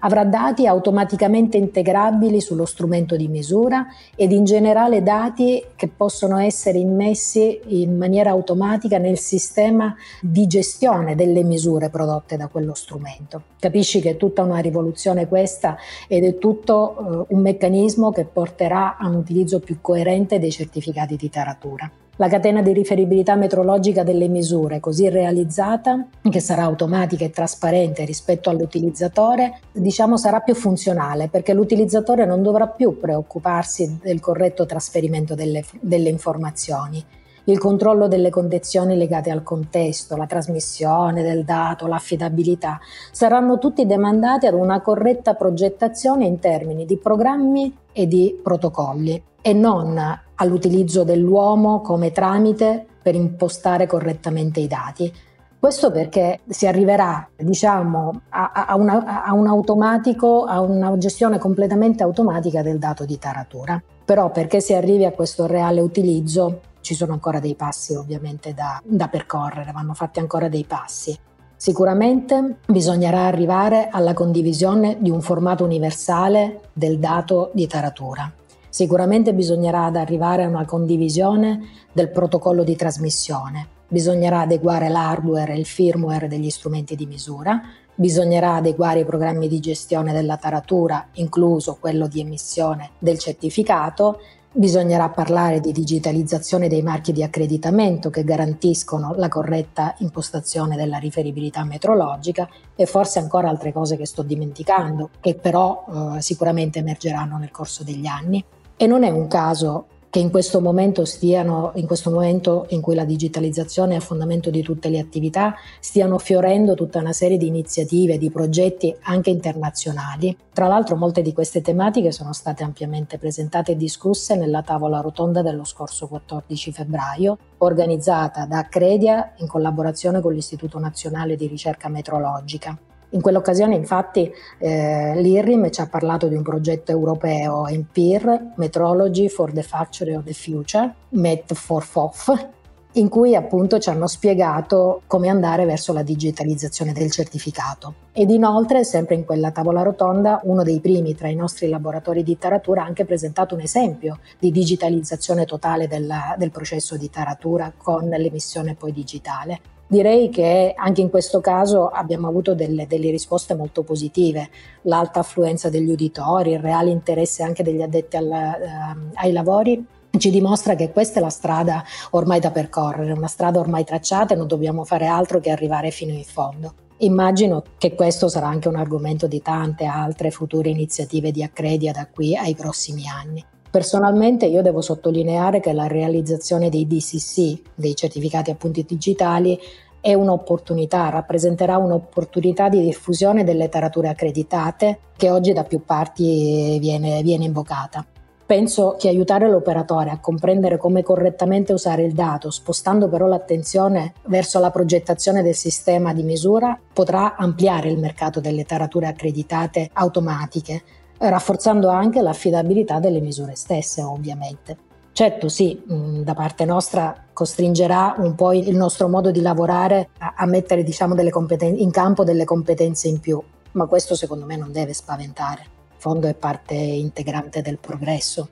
avrà 0.00 0.24
dati 0.24 0.66
automaticamente 0.66 1.56
integrabili 1.56 2.40
sullo 2.40 2.64
strumento 2.64 3.16
di 3.16 3.28
misura 3.28 3.86
ed 4.14 4.32
in 4.32 4.44
generale 4.44 5.02
dati 5.02 5.64
che 5.74 5.88
possono 5.88 6.38
essere 6.38 6.78
immessi 6.78 7.60
in 7.66 7.96
maniera 7.96 8.30
automatica 8.30 8.98
nel 8.98 9.18
sistema 9.18 9.94
di 10.20 10.46
gestione 10.46 11.14
delle 11.14 11.42
misure 11.42 11.88
prodotte 11.90 12.36
da 12.36 12.48
quello 12.48 12.74
strumento. 12.74 13.42
Capisci 13.58 14.00
che 14.00 14.10
è 14.10 14.16
tutta 14.16 14.42
una 14.42 14.58
rivoluzione 14.58 15.26
questa 15.26 15.76
ed 16.06 16.24
è 16.24 16.38
tutto 16.38 17.26
eh, 17.28 17.34
un 17.34 17.40
meccanismo 17.40 18.10
che 18.12 18.24
porterà 18.24 18.96
a 18.96 19.08
un 19.08 19.16
utilizzo 19.16 19.58
più 19.60 19.78
coerente 19.80 20.38
dei 20.38 20.50
certificati 20.50 21.16
di 21.16 21.28
taratura. 21.28 21.90
La 22.20 22.26
catena 22.28 22.62
di 22.62 22.72
riferibilità 22.72 23.36
metrologica 23.36 24.02
delle 24.02 24.26
misure, 24.26 24.80
così 24.80 25.08
realizzata, 25.08 26.04
che 26.28 26.40
sarà 26.40 26.64
automatica 26.64 27.24
e 27.24 27.30
trasparente 27.30 28.04
rispetto 28.04 28.50
all'utilizzatore, 28.50 29.60
diciamo 29.70 30.16
sarà 30.16 30.40
più 30.40 30.56
funzionale 30.56 31.28
perché 31.28 31.54
l'utilizzatore 31.54 32.26
non 32.26 32.42
dovrà 32.42 32.66
più 32.66 32.98
preoccuparsi 32.98 34.00
del 34.02 34.18
corretto 34.18 34.66
trasferimento 34.66 35.36
delle, 35.36 35.64
delle 35.80 36.08
informazioni. 36.08 37.04
Il 37.44 37.58
controllo 37.58 38.08
delle 38.08 38.30
condizioni 38.30 38.96
legate 38.96 39.30
al 39.30 39.44
contesto, 39.44 40.16
la 40.16 40.26
trasmissione 40.26 41.22
del 41.22 41.44
dato, 41.44 41.86
l'affidabilità, 41.86 42.80
saranno 43.12 43.58
tutti 43.58 43.86
demandati 43.86 44.48
ad 44.48 44.54
una 44.54 44.80
corretta 44.80 45.34
progettazione 45.34 46.26
in 46.26 46.40
termini 46.40 46.84
di 46.84 46.98
programmi 46.98 47.72
e 47.92 48.08
di 48.08 48.36
protocolli 48.42 49.22
e 49.40 49.52
non 49.52 50.26
all'utilizzo 50.40 51.04
dell'uomo 51.04 51.80
come 51.80 52.10
tramite 52.10 52.84
per 53.00 53.14
impostare 53.14 53.86
correttamente 53.86 54.60
i 54.60 54.66
dati. 54.66 55.12
Questo 55.58 55.90
perché 55.90 56.40
si 56.48 56.66
arriverà, 56.66 57.28
diciamo, 57.36 58.20
a, 58.28 58.52
a, 58.52 58.76
una, 58.76 59.24
a, 59.24 59.32
un 59.32 59.48
automatico, 59.48 60.44
a 60.44 60.60
una 60.60 60.96
gestione 60.98 61.38
completamente 61.38 62.02
automatica 62.02 62.62
del 62.62 62.78
dato 62.78 63.04
di 63.04 63.18
taratura. 63.18 63.82
Però 64.04 64.30
perché 64.30 64.60
si 64.60 64.74
arrivi 64.74 65.04
a 65.04 65.10
questo 65.12 65.46
reale 65.46 65.80
utilizzo 65.80 66.60
ci 66.80 66.94
sono 66.94 67.12
ancora 67.12 67.40
dei 67.40 67.54
passi 67.54 67.94
ovviamente 67.94 68.54
da, 68.54 68.80
da 68.84 69.08
percorrere, 69.08 69.72
vanno 69.72 69.94
fatti 69.94 70.20
ancora 70.20 70.48
dei 70.48 70.64
passi. 70.64 71.18
Sicuramente 71.56 72.58
bisognerà 72.66 73.26
arrivare 73.26 73.88
alla 73.90 74.14
condivisione 74.14 74.96
di 75.00 75.10
un 75.10 75.20
formato 75.20 75.64
universale 75.64 76.60
del 76.72 77.00
dato 77.00 77.50
di 77.52 77.66
taratura. 77.66 78.32
Sicuramente 78.78 79.34
bisognerà 79.34 79.86
arrivare 79.86 80.44
a 80.44 80.48
una 80.48 80.64
condivisione 80.64 81.62
del 81.92 82.10
protocollo 82.10 82.62
di 82.62 82.76
trasmissione. 82.76 83.66
Bisognerà 83.88 84.42
adeguare 84.42 84.88
l'hardware 84.88 85.52
e 85.52 85.58
il 85.58 85.66
firmware 85.66 86.28
degli 86.28 86.48
strumenti 86.48 86.94
di 86.94 87.04
misura. 87.04 87.60
Bisognerà 87.92 88.54
adeguare 88.54 89.00
i 89.00 89.04
programmi 89.04 89.48
di 89.48 89.58
gestione 89.58 90.12
della 90.12 90.36
taratura, 90.36 91.08
incluso 91.14 91.78
quello 91.80 92.06
di 92.06 92.20
emissione 92.20 92.90
del 93.00 93.18
certificato 93.18 94.20
Bisognerà 94.50 95.10
parlare 95.10 95.60
di 95.60 95.72
digitalizzazione 95.72 96.68
dei 96.68 96.80
marchi 96.80 97.12
di 97.12 97.22
accreditamento 97.22 98.08
che 98.08 98.24
garantiscono 98.24 99.14
la 99.14 99.28
corretta 99.28 99.94
impostazione 99.98 100.74
della 100.74 100.96
riferibilità 100.96 101.64
metrologica 101.64 102.48
e 102.74 102.86
forse 102.86 103.18
ancora 103.18 103.50
altre 103.50 103.72
cose 103.72 103.98
che 103.98 104.06
sto 104.06 104.22
dimenticando, 104.22 105.10
che 105.20 105.34
però 105.34 105.84
eh, 106.16 106.22
sicuramente 106.22 106.78
emergeranno 106.78 107.36
nel 107.36 107.50
corso 107.50 107.84
degli 107.84 108.06
anni. 108.06 108.42
E 108.80 108.86
non 108.86 109.02
è 109.02 109.10
un 109.10 109.26
caso 109.26 109.86
che 110.08 110.20
in 110.20 110.30
questo 110.30 110.60
momento 110.60 111.04
stiano, 111.04 111.72
in 111.74 111.84
questo 111.84 112.12
momento 112.12 112.66
in 112.68 112.80
cui 112.80 112.94
la 112.94 113.04
digitalizzazione 113.04 113.94
è 113.94 113.96
a 113.96 114.00
fondamento 114.00 114.50
di 114.50 114.62
tutte 114.62 114.88
le 114.88 115.00
attività, 115.00 115.56
stiano 115.80 116.16
fiorendo 116.18 116.74
tutta 116.74 117.00
una 117.00 117.12
serie 117.12 117.38
di 117.38 117.48
iniziative, 117.48 118.18
di 118.18 118.30
progetti 118.30 118.94
anche 119.02 119.30
internazionali. 119.30 120.36
Tra 120.52 120.68
l'altro 120.68 120.94
molte 120.94 121.22
di 121.22 121.32
queste 121.32 121.60
tematiche 121.60 122.12
sono 122.12 122.32
state 122.32 122.62
ampiamente 122.62 123.18
presentate 123.18 123.72
e 123.72 123.76
discusse 123.76 124.36
nella 124.36 124.62
tavola 124.62 125.00
rotonda 125.00 125.42
dello 125.42 125.64
scorso 125.64 126.06
14 126.06 126.70
febbraio, 126.70 127.38
organizzata 127.58 128.46
da 128.46 128.68
Credia 128.68 129.32
in 129.38 129.48
collaborazione 129.48 130.20
con 130.20 130.32
l'Istituto 130.32 130.78
Nazionale 130.78 131.34
di 131.34 131.48
Ricerca 131.48 131.88
Metrologica. 131.88 132.78
In 133.10 133.22
quell'occasione 133.22 133.74
infatti 133.74 134.30
eh, 134.58 135.18
l'IRRIM 135.20 135.70
ci 135.70 135.80
ha 135.80 135.86
parlato 135.86 136.28
di 136.28 136.34
un 136.34 136.42
progetto 136.42 136.90
europeo 136.90 137.66
in 137.68 137.86
PIR, 137.90 138.52
Metrology 138.56 139.28
for 139.28 139.50
the 139.50 139.62
Factory 139.62 140.14
of 140.14 140.24
the 140.24 140.34
Future, 140.34 140.94
MET 141.10 141.54
for 141.54 141.82
FOF, 141.82 142.48
in 142.92 143.08
cui 143.08 143.34
appunto 143.34 143.78
ci 143.78 143.88
hanno 143.88 144.06
spiegato 144.06 145.02
come 145.06 145.28
andare 145.28 145.64
verso 145.64 145.94
la 145.94 146.02
digitalizzazione 146.02 146.92
del 146.92 147.10
certificato. 147.10 147.94
Ed 148.12 148.28
inoltre, 148.30 148.84
sempre 148.84 149.14
in 149.14 149.24
quella 149.24 149.52
tavola 149.52 149.82
rotonda, 149.82 150.40
uno 150.44 150.62
dei 150.62 150.80
primi 150.80 151.14
tra 151.14 151.28
i 151.28 151.34
nostri 151.34 151.68
laboratori 151.68 152.22
di 152.22 152.36
taratura 152.36 152.82
ha 152.82 152.86
anche 152.86 153.06
presentato 153.06 153.54
un 153.54 153.62
esempio 153.62 154.18
di 154.38 154.50
digitalizzazione 154.50 155.46
totale 155.46 155.86
della, 155.86 156.34
del 156.36 156.50
processo 156.50 156.96
di 156.96 157.08
taratura 157.08 157.72
con 157.74 158.06
l'emissione 158.08 158.74
poi 158.74 158.92
digitale. 158.92 159.60
Direi 159.90 160.28
che 160.28 160.74
anche 160.76 161.00
in 161.00 161.08
questo 161.08 161.40
caso 161.40 161.88
abbiamo 161.88 162.28
avuto 162.28 162.54
delle, 162.54 162.86
delle, 162.86 163.10
risposte 163.10 163.54
molto 163.54 163.82
positive, 163.82 164.50
l'alta 164.82 165.20
affluenza 165.20 165.70
degli 165.70 165.90
uditori, 165.90 166.52
il 166.52 166.58
reale 166.58 166.90
interesse 166.90 167.42
anche 167.42 167.62
degli 167.62 167.80
addetti 167.80 168.16
al, 168.16 168.30
eh, 168.30 169.10
ai 169.14 169.32
lavori 169.32 169.82
ci 170.18 170.30
dimostra 170.30 170.74
che 170.74 170.90
questa 170.90 171.20
è 171.20 171.22
la 171.22 171.30
strada 171.30 171.82
ormai 172.10 172.40
da 172.40 172.50
percorrere, 172.50 173.12
una 173.12 173.28
strada 173.28 173.60
ormai 173.60 173.84
tracciata 173.84 174.34
e 174.34 174.36
non 174.36 174.46
dobbiamo 174.46 174.84
fare 174.84 175.06
altro 175.06 175.40
che 175.40 175.50
arrivare 175.50 175.90
fino 175.90 176.12
in 176.12 176.24
fondo. 176.24 176.74
Immagino 176.98 177.62
che 177.78 177.94
questo 177.94 178.28
sarà 178.28 178.48
anche 178.48 178.68
un 178.68 178.76
argomento 178.76 179.26
di 179.26 179.40
tante 179.40 179.84
altre 179.84 180.30
future 180.30 180.68
iniziative 180.68 181.30
di 181.30 181.42
Accredia 181.42 181.92
da 181.92 182.08
qui 182.12 182.36
ai 182.36 182.54
prossimi 182.54 183.04
anni. 183.08 183.44
Personalmente 183.78 184.46
io 184.46 184.60
devo 184.60 184.80
sottolineare 184.80 185.60
che 185.60 185.72
la 185.72 185.86
realizzazione 185.86 186.68
dei 186.68 186.84
DCC, 186.88 187.60
dei 187.76 187.94
certificati 187.94 188.50
appunti 188.50 188.84
digitali, 188.84 189.56
è 190.00 190.12
un'opportunità, 190.14 191.10
rappresenterà 191.10 191.76
un'opportunità 191.76 192.68
di 192.68 192.80
diffusione 192.80 193.44
delle 193.44 193.68
tarature 193.68 194.08
accreditate 194.08 194.98
che 195.16 195.30
oggi 195.30 195.52
da 195.52 195.62
più 195.62 195.84
parti 195.84 196.76
viene, 196.80 197.22
viene 197.22 197.44
invocata. 197.44 198.04
Penso 198.44 198.96
che 198.98 199.08
aiutare 199.08 199.48
l'operatore 199.48 200.10
a 200.10 200.18
comprendere 200.18 200.76
come 200.76 201.04
correttamente 201.04 201.72
usare 201.72 202.02
il 202.02 202.14
dato, 202.14 202.50
spostando 202.50 203.08
però 203.08 203.26
l'attenzione 203.26 204.14
verso 204.24 204.58
la 204.58 204.72
progettazione 204.72 205.40
del 205.40 205.54
sistema 205.54 206.12
di 206.12 206.24
misura, 206.24 206.76
potrà 206.92 207.36
ampliare 207.36 207.90
il 207.90 207.98
mercato 207.98 208.40
delle 208.40 208.64
tarature 208.64 209.06
accreditate 209.06 209.88
automatiche, 209.92 210.82
rafforzando 211.18 211.88
anche 211.88 212.22
l'affidabilità 212.22 213.00
delle 213.00 213.20
misure 213.20 213.56
stesse, 213.56 214.02
ovviamente. 214.02 214.76
Certo, 215.12 215.48
sì, 215.48 215.82
mm, 215.92 216.22
da 216.22 216.34
parte 216.34 216.64
nostra 216.64 217.26
costringerà 217.32 218.14
un 218.18 218.36
po' 218.36 218.52
il 218.52 218.76
nostro 218.76 219.08
modo 219.08 219.32
di 219.32 219.40
lavorare 219.40 220.10
a, 220.18 220.46
mettere 220.46 220.84
diciamo, 220.84 221.16
competen- 221.30 221.76
in 221.76 221.90
campo 221.90 222.22
delle 222.22 222.44
competenze 222.44 223.08
in 223.08 223.18
più, 223.18 223.42
ma 223.72 223.86
questo 223.86 224.14
secondo 224.14 224.44
me 224.44 224.56
non 224.56 224.70
deve 224.70 224.92
spaventare. 224.92 225.62
In 225.62 225.98
fondo 225.98 226.28
è 226.28 226.34
parte 226.34 226.74
integrante 226.74 227.62
del 227.62 227.78
progresso. 227.78 228.48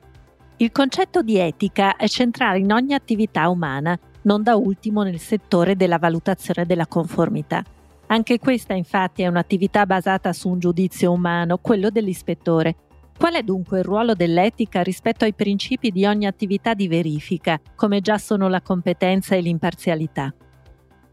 Il 0.57 0.71
concetto 0.73 1.21
di 1.21 1.37
etica 1.37 1.95
è 1.95 2.07
centrale 2.07 2.59
in 2.59 2.73
ogni 2.73 2.93
attività 2.93 3.47
umana, 3.47 3.97
non 4.23 4.43
da 4.43 4.57
ultimo 4.57 5.03
nel 5.03 5.19
settore 5.19 5.77
della 5.77 5.99
valutazione 5.99 6.65
della 6.65 6.87
conformità. 6.87 7.63
Anche 8.07 8.39
questa 8.39 8.73
infatti 8.73 9.23
è 9.23 9.27
un'attività 9.27 9.85
basata 9.85 10.31
su 10.31 10.49
un 10.49 10.59
giudizio 10.59 11.11
umano, 11.11 11.57
quello 11.57 11.89
dell'ispettore. 11.89 12.75
Qual 13.17 13.33
è 13.33 13.41
dunque 13.41 13.79
il 13.79 13.83
ruolo 13.83 14.13
dell'etica 14.13 14.81
rispetto 14.81 15.25
ai 15.25 15.33
principi 15.33 15.91
di 15.91 16.05
ogni 16.05 16.25
attività 16.25 16.73
di 16.73 16.87
verifica, 16.87 17.59
come 17.75 17.99
già 17.99 18.17
sono 18.17 18.47
la 18.47 18.61
competenza 18.61 19.35
e 19.35 19.41
l'imparzialità? 19.41 20.33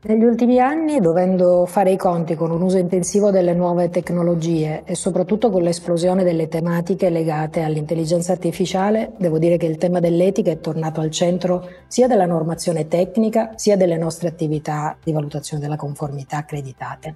Negli 0.07 0.23
ultimi 0.23 0.61
anni, 0.61 1.01
dovendo 1.01 1.65
fare 1.65 1.91
i 1.91 1.97
conti 1.97 2.35
con 2.35 2.51
un 2.51 2.61
uso 2.61 2.77
intensivo 2.77 3.31
delle 3.31 3.55
nuove 3.55 3.89
tecnologie 3.89 4.83
e 4.85 4.95
soprattutto 4.95 5.49
con 5.49 5.63
l'esplosione 5.63 6.25
delle 6.25 6.47
tematiche 6.47 7.09
legate 7.09 7.63
all'intelligenza 7.63 8.33
artificiale, 8.33 9.13
devo 9.17 9.39
dire 9.39 9.57
che 9.57 9.65
il 9.65 9.79
tema 9.79 10.01
dell'etica 10.01 10.51
è 10.51 10.61
tornato 10.61 11.01
al 11.01 11.11
centro 11.11 11.67
sia 11.87 12.07
della 12.07 12.27
normazione 12.27 12.87
tecnica 12.87 13.53
sia 13.55 13.79
delle 13.79 13.97
nostre 13.97 14.29
attività 14.29 14.95
di 15.03 15.11
valutazione 15.11 15.63
della 15.63 15.77
conformità 15.77 16.37
accreditate. 16.37 17.15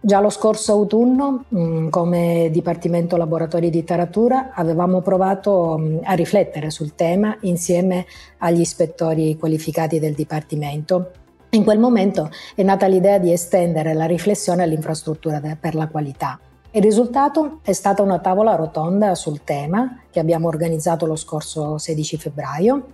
Già 0.00 0.18
lo 0.18 0.30
scorso 0.30 0.72
autunno, 0.72 1.44
mm, 1.54 1.90
come 1.90 2.48
Dipartimento 2.50 3.18
Laboratori 3.18 3.68
di 3.68 3.84
Taratura, 3.84 4.52
avevamo 4.54 5.02
provato 5.02 5.76
mm, 5.78 5.98
a 6.04 6.14
riflettere 6.14 6.70
sul 6.70 6.94
tema 6.94 7.36
insieme 7.40 8.06
agli 8.38 8.60
ispettori 8.60 9.36
qualificati 9.36 9.98
del 9.98 10.14
Dipartimento 10.14 11.10
in 11.50 11.64
quel 11.64 11.78
momento 11.78 12.30
è 12.54 12.62
nata 12.62 12.86
l'idea 12.86 13.18
di 13.18 13.32
estendere 13.32 13.94
la 13.94 14.06
riflessione 14.06 14.62
all'infrastruttura 14.62 15.40
per 15.58 15.74
la 15.74 15.88
qualità. 15.88 16.38
Il 16.72 16.82
risultato 16.82 17.60
è 17.62 17.72
stata 17.72 18.02
una 18.02 18.18
tavola 18.18 18.54
rotonda 18.54 19.14
sul 19.14 19.44
tema 19.44 20.02
che 20.10 20.20
abbiamo 20.20 20.48
organizzato 20.48 21.06
lo 21.06 21.16
scorso 21.16 21.78
16 21.78 22.18
febbraio 22.18 22.86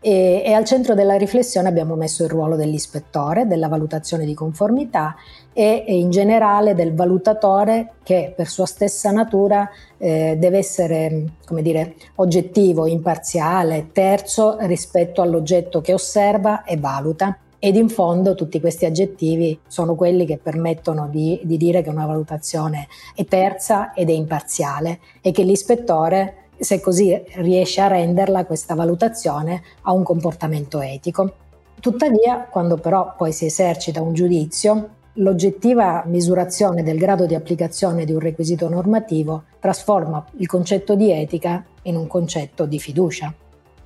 e, 0.00 0.42
e, 0.44 0.52
al 0.52 0.64
centro 0.64 0.94
della 0.94 1.16
riflessione 1.16 1.68
abbiamo 1.68 1.96
messo 1.96 2.22
il 2.22 2.30
ruolo 2.30 2.54
dell'ispettore, 2.54 3.46
della 3.46 3.68
valutazione 3.68 4.24
di 4.24 4.34
conformità 4.34 5.16
e, 5.52 5.84
e 5.86 5.96
in 5.96 6.10
generale 6.10 6.74
del 6.74 6.94
valutatore 6.94 7.94
che 8.04 8.32
per 8.34 8.48
sua 8.48 8.66
stessa 8.66 9.10
natura 9.10 9.68
eh, 9.98 10.36
deve 10.38 10.58
essere 10.58 11.24
dire, 11.60 11.94
oggettivo, 12.16 12.86
imparziale, 12.86 13.90
terzo 13.92 14.56
rispetto 14.60 15.20
all'oggetto 15.20 15.80
che 15.80 15.92
osserva 15.92 16.62
e 16.64 16.76
valuta. 16.76 17.36
Ed 17.60 17.74
in 17.74 17.88
fondo 17.88 18.36
tutti 18.36 18.60
questi 18.60 18.84
aggettivi 18.84 19.58
sono 19.66 19.96
quelli 19.96 20.24
che 20.24 20.38
permettono 20.38 21.08
di, 21.08 21.40
di 21.42 21.56
dire 21.56 21.82
che 21.82 21.88
una 21.88 22.06
valutazione 22.06 22.86
è 23.16 23.24
terza 23.24 23.92
ed 23.94 24.10
è 24.10 24.12
imparziale 24.12 25.00
e 25.20 25.32
che 25.32 25.42
l'ispettore 25.42 26.50
se 26.56 26.80
così 26.80 27.20
riesce 27.34 27.80
a 27.80 27.88
renderla 27.88 28.44
questa 28.44 28.74
valutazione 28.74 29.62
a 29.82 29.92
un 29.92 30.04
comportamento 30.04 30.80
etico. 30.80 31.32
Tuttavia, 31.80 32.46
quando 32.48 32.76
però 32.76 33.14
poi 33.16 33.32
si 33.32 33.46
esercita 33.46 34.02
un 34.02 34.12
giudizio, 34.12 34.90
l'oggettiva 35.14 36.04
misurazione 36.06 36.84
del 36.84 36.96
grado 36.98 37.26
di 37.26 37.34
applicazione 37.34 38.04
di 38.04 38.12
un 38.12 38.20
requisito 38.20 38.68
normativo 38.68 39.44
trasforma 39.58 40.24
il 40.36 40.46
concetto 40.46 40.94
di 40.94 41.10
etica 41.10 41.64
in 41.82 41.96
un 41.96 42.06
concetto 42.06 42.66
di 42.66 42.78
fiducia. 42.78 43.34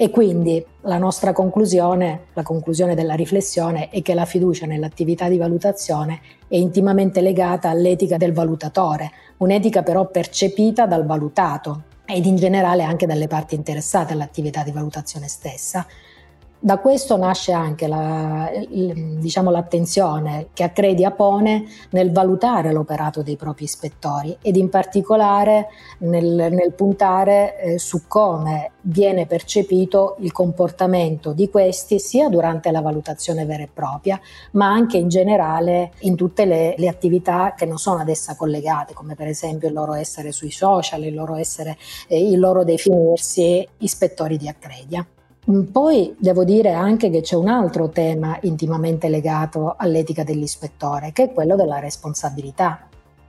E 0.02 0.10
quindi 0.10 0.60
la 0.80 0.98
nostra 0.98 1.32
conclusione, 1.32 2.24
la 2.32 2.42
conclusione 2.42 2.96
della 2.96 3.14
riflessione 3.14 3.88
è 3.88 4.02
che 4.02 4.14
la 4.14 4.24
fiducia 4.24 4.66
nell'attività 4.66 5.28
di 5.28 5.36
valutazione 5.38 6.20
è 6.48 6.56
intimamente 6.56 7.20
legata 7.20 7.68
all'etica 7.68 8.16
del 8.16 8.32
valutatore, 8.32 9.12
un'etica 9.36 9.84
però 9.84 10.08
percepita 10.08 10.86
dal 10.86 11.06
valutato 11.06 11.82
ed 12.04 12.26
in 12.26 12.34
generale 12.34 12.82
anche 12.82 13.06
dalle 13.06 13.28
parti 13.28 13.54
interessate 13.54 14.12
all'attività 14.12 14.64
di 14.64 14.72
valutazione 14.72 15.28
stessa, 15.28 15.86
da 16.64 16.78
questo 16.78 17.16
nasce 17.16 17.50
anche 17.50 17.88
la, 17.88 18.48
diciamo, 18.68 19.50
l'attenzione 19.50 20.50
che 20.52 20.62
Accredia 20.62 21.10
pone 21.10 21.64
nel 21.90 22.12
valutare 22.12 22.72
l'operato 22.72 23.20
dei 23.22 23.34
propri 23.34 23.64
ispettori 23.64 24.36
ed 24.40 24.54
in 24.54 24.68
particolare 24.68 25.66
nel, 25.98 26.24
nel 26.24 26.72
puntare 26.76 27.58
eh, 27.58 27.78
su 27.80 28.06
come 28.06 28.70
viene 28.82 29.26
percepito 29.26 30.14
il 30.20 30.30
comportamento 30.30 31.32
di 31.32 31.50
questi 31.50 31.98
sia 31.98 32.28
durante 32.28 32.70
la 32.70 32.80
valutazione 32.80 33.44
vera 33.44 33.64
e 33.64 33.68
propria, 33.72 34.20
ma 34.52 34.70
anche 34.70 34.98
in 34.98 35.08
generale 35.08 35.94
in 36.02 36.14
tutte 36.14 36.44
le, 36.44 36.76
le 36.78 36.86
attività 36.86 37.54
che 37.56 37.66
non 37.66 37.78
sono 37.78 38.02
ad 38.02 38.08
essa 38.08 38.36
collegate, 38.36 38.94
come 38.94 39.16
per 39.16 39.26
esempio 39.26 39.66
il 39.66 39.74
loro 39.74 39.94
essere 39.94 40.30
sui 40.30 40.52
social, 40.52 41.02
il 41.02 41.14
loro, 41.14 41.34
essere, 41.34 41.76
eh, 42.06 42.24
il 42.24 42.38
loro 42.38 42.62
definirsi 42.62 43.66
ispettori 43.78 44.36
di 44.36 44.46
Accredia. 44.46 45.04
Mm, 45.50 45.62
poi 45.64 46.14
devo 46.18 46.44
dire 46.44 46.72
anche 46.72 47.10
che 47.10 47.20
c'è 47.20 47.34
un 47.36 47.48
altro 47.48 47.88
tema 47.88 48.38
intimamente 48.42 49.08
legato 49.08 49.74
all'etica 49.76 50.22
dell'ispettore, 50.22 51.12
che 51.12 51.24
è 51.24 51.32
quello 51.32 51.56
della 51.56 51.80
responsabilità. 51.80 52.86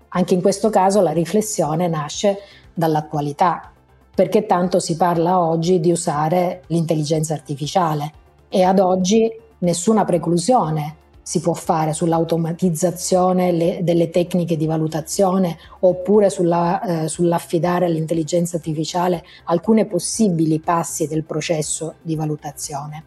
Anche 0.09 0.33
in 0.35 0.41
questo 0.41 0.69
caso 0.69 1.01
la 1.01 1.11
riflessione 1.11 1.87
nasce 1.87 2.39
dall'attualità. 2.73 3.67
perché 4.15 4.45
tanto 4.45 4.79
si 4.79 4.95
parla 4.95 5.39
oggi 5.39 5.79
di 5.79 5.91
usare 5.91 6.61
l'intelligenza 6.67 7.33
artificiale 7.33 8.11
e 8.47 8.61
ad 8.61 8.77
oggi 8.79 9.27
nessuna 9.59 10.05
preclusione 10.05 10.97
si 11.23 11.39
può 11.39 11.53
fare 11.53 11.93
sull'automatizzazione 11.93 13.51
le, 13.51 13.79
delle 13.81 14.09
tecniche 14.09 14.57
di 14.57 14.65
valutazione 14.65 15.57
oppure 15.79 16.29
sulla, 16.29 16.81
eh, 16.81 17.07
sull'affidare 17.07 17.85
all'intelligenza 17.85 18.57
artificiale 18.57 19.23
alcune 19.45 19.85
possibili 19.85 20.59
passi 20.59 21.07
del 21.07 21.23
processo 21.23 21.95
di 22.01 22.15
valutazione. 22.15 23.03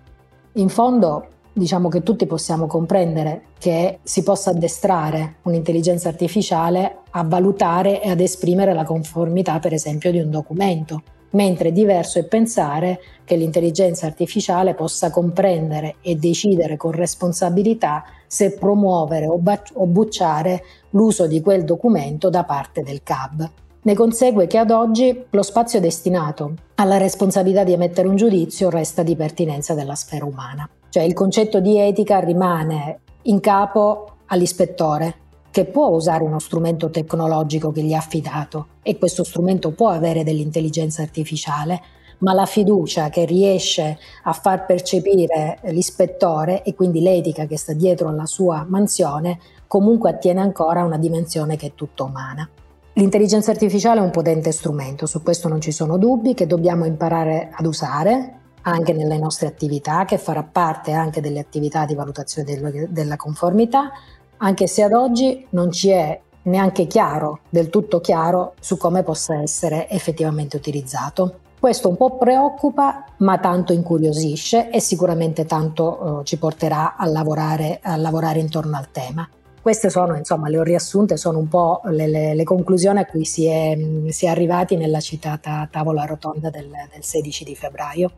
In 0.54 0.70
fondo 0.70 1.26
diciamo 1.52 1.88
che 1.88 2.02
tutti 2.02 2.26
possiamo 2.26 2.66
comprendere 2.66 3.44
che 3.58 4.00
si 4.02 4.23
possa 4.23 4.50
addestrare 4.50 5.37
un'intelligenza 5.42 6.08
artificiale 6.08 6.99
a 7.11 7.25
valutare 7.25 8.02
e 8.02 8.11
ad 8.11 8.20
esprimere 8.20 8.75
la 8.75 8.85
conformità, 8.85 9.58
per 9.58 9.73
esempio, 9.73 10.11
di 10.11 10.18
un 10.18 10.30
documento, 10.30 11.02
mentre 11.30 11.73
diverso 11.73 12.18
è 12.18 12.25
pensare 12.25 13.00
che 13.25 13.37
l'intelligenza 13.37 14.06
artificiale 14.06 14.75
possa 14.75 15.11
comprendere 15.11 15.97
e 16.00 16.14
decidere 16.16 16.76
con 16.76 16.92
responsabilità 16.92 18.04
se 18.26 18.54
promuovere 18.54 19.26
o, 19.26 19.38
bac- 19.38 19.73
o 19.75 19.87
bucciare 19.87 20.62
l'uso 20.90 21.26
di 21.26 21.40
quel 21.40 21.64
documento 21.64 22.30
da 22.30 22.45
parte 22.45 22.83
del 22.83 23.02
CAB. 23.02 23.50
Ne 23.83 23.95
consegue 23.95 24.47
che 24.47 24.59
ad 24.59 24.71
oggi 24.71 25.26
lo 25.30 25.42
spazio 25.42 25.78
destinato 25.80 26.54
alla 26.76 26.97
responsabilità 26.97 27.62
di 27.62 27.73
emettere 27.73 28.09
un 28.09 28.16
giudizio 28.16 28.68
resta 28.68 29.02
di 29.02 29.14
pertinenza 29.14 29.75
della 29.75 29.95
sfera 29.95 30.25
umana. 30.25 30.68
Cioè 30.88 31.04
il 31.04 31.14
concetto 31.14 31.61
di 31.61 31.78
etica 31.78 32.18
rimane 32.18 33.00
in 33.23 33.38
capo 33.38 34.16
all'ispettore, 34.26 35.14
che 35.56 35.64
può 35.64 35.86
usare 35.86 36.22
uno 36.22 36.38
strumento 36.38 36.90
tecnologico 36.90 37.72
che 37.72 37.80
gli 37.80 37.92
è 37.92 37.94
affidato 37.94 38.66
e 38.82 38.98
questo 38.98 39.25
strumento 39.25 39.70
può 39.70 39.88
avere 39.88 40.22
dell'intelligenza 40.22 41.00
artificiale, 41.00 41.80
ma 42.18 42.34
la 42.34 42.44
fiducia 42.44 43.08
che 43.08 43.25
riesce 43.25 43.96
a 44.25 44.34
far 44.34 44.66
percepire 44.66 45.60
l'ispettore 45.68 46.62
e 46.62 46.75
quindi 46.75 47.00
l'etica 47.00 47.46
che 47.46 47.56
sta 47.56 47.72
dietro 47.72 48.08
alla 48.08 48.26
sua 48.26 48.66
mansione 48.68 49.38
comunque 49.66 50.10
attiene 50.10 50.42
ancora 50.42 50.82
a 50.82 50.84
una 50.84 50.98
dimensione 50.98 51.56
che 51.56 51.68
è 51.68 51.72
tutta 51.75 52.04
umana. 52.04 52.46
L'intelligenza 52.92 53.50
artificiale 53.50 54.00
è 54.00 54.02
un 54.02 54.10
potente 54.10 54.52
strumento, 54.52 55.06
su 55.06 55.22
questo 55.22 55.48
non 55.48 55.62
ci 55.62 55.72
sono 55.72 55.96
dubbi, 55.96 56.34
che 56.34 56.46
dobbiamo 56.46 56.84
imparare 56.84 57.48
ad 57.50 57.64
usare, 57.64 58.40
anche 58.60 58.92
nelle 58.92 59.16
nostre 59.16 59.46
attività, 59.46 60.04
che 60.04 60.18
farà 60.18 60.42
parte 60.42 60.92
anche 60.92 61.20
delle 61.20 61.38
attività 61.38 61.86
di 61.86 61.94
valutazione 61.94 62.88
della 62.90 63.16
conformità, 63.16 63.90
anche 64.38 64.66
se 64.66 64.83
ad 64.83 64.93
oggi 64.93 65.47
non 65.50 65.71
ci 65.71 65.90
è 65.90 66.21
neanche 66.43 66.87
chiaro, 66.87 67.40
del 67.49 67.71
tutto 67.71 68.00
chiaro, 68.00 68.55
su 68.61 68.76
come 68.76 69.02
possa 69.02 69.40
essere 69.40 69.88
effettivamente 69.88 70.57
utilizzato. 70.57 71.40
Questo 71.59 71.88
un 71.88 71.97
po' 71.97 72.16
preoccupa, 72.16 73.05
ma 73.19 73.38
tanto 73.38 73.73
incuriosisce 73.73 74.71
e 74.71 74.81
sicuramente 74.81 75.47
tanto 75.47 76.21
eh, 76.21 76.25
ci 76.25 76.38
porterà 76.38 76.97
a 76.97 77.07
lavorare, 77.07 77.81
a 77.83 77.97
lavorare 77.97 78.40
intorno 78.40 78.76
al 78.76 78.90
tema. 78.90 79.28
Queste 79.61 79.90
sono, 79.90 80.14
insomma, 80.14 80.49
le 80.49 80.59
ho 80.59 80.62
riassunte, 80.62 81.16
sono 81.16 81.38
un 81.38 81.49
po' 81.49 81.81
le, 81.87 82.07
le, 82.07 82.35
le 82.35 82.45
conclusioni 82.45 83.00
a 83.00 83.05
cui 83.05 83.25
si 83.25 83.47
è, 83.47 83.76
si 84.11 84.26
è, 84.26 84.28
arrivati 84.28 84.76
nella 84.76 85.00
citata 85.00 85.66
tavola 85.69 86.05
rotonda 86.05 86.50
del, 86.50 86.71
del 86.93 87.02
16 87.02 87.43
di 87.43 87.57
febbraio. 87.57 88.11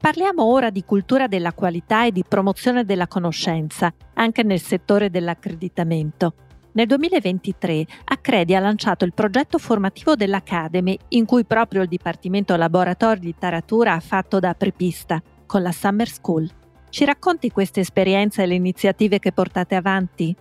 Parliamo 0.00 0.44
ora 0.44 0.70
di 0.70 0.84
cultura 0.84 1.26
della 1.26 1.52
qualità 1.52 2.06
e 2.06 2.12
di 2.12 2.22
promozione 2.26 2.84
della 2.84 3.08
conoscenza, 3.08 3.92
anche 4.14 4.44
nel 4.44 4.60
settore 4.60 5.10
dell'accreditamento. 5.10 6.34
Nel 6.72 6.86
2023 6.86 7.84
Accredi 8.04 8.54
ha 8.54 8.60
lanciato 8.60 9.04
il 9.04 9.12
progetto 9.12 9.58
formativo 9.58 10.14
dell'Academy, 10.14 10.96
in 11.08 11.24
cui 11.24 11.44
proprio 11.44 11.82
il 11.82 11.88
Dipartimento 11.88 12.54
Laboratorio 12.54 13.20
di 13.20 13.34
Taratura 13.36 13.94
ha 13.94 14.00
fatto 14.00 14.38
da 14.38 14.50
apripista, 14.50 15.20
con 15.46 15.62
la 15.62 15.72
Summer 15.72 16.08
School. 16.08 16.48
Ci 16.90 17.04
racconti 17.04 17.50
queste 17.50 17.80
esperienze 17.80 18.44
e 18.44 18.46
le 18.46 18.54
iniziative 18.54 19.18
che 19.18 19.32
portate 19.32 19.74
avanti? 19.74 20.34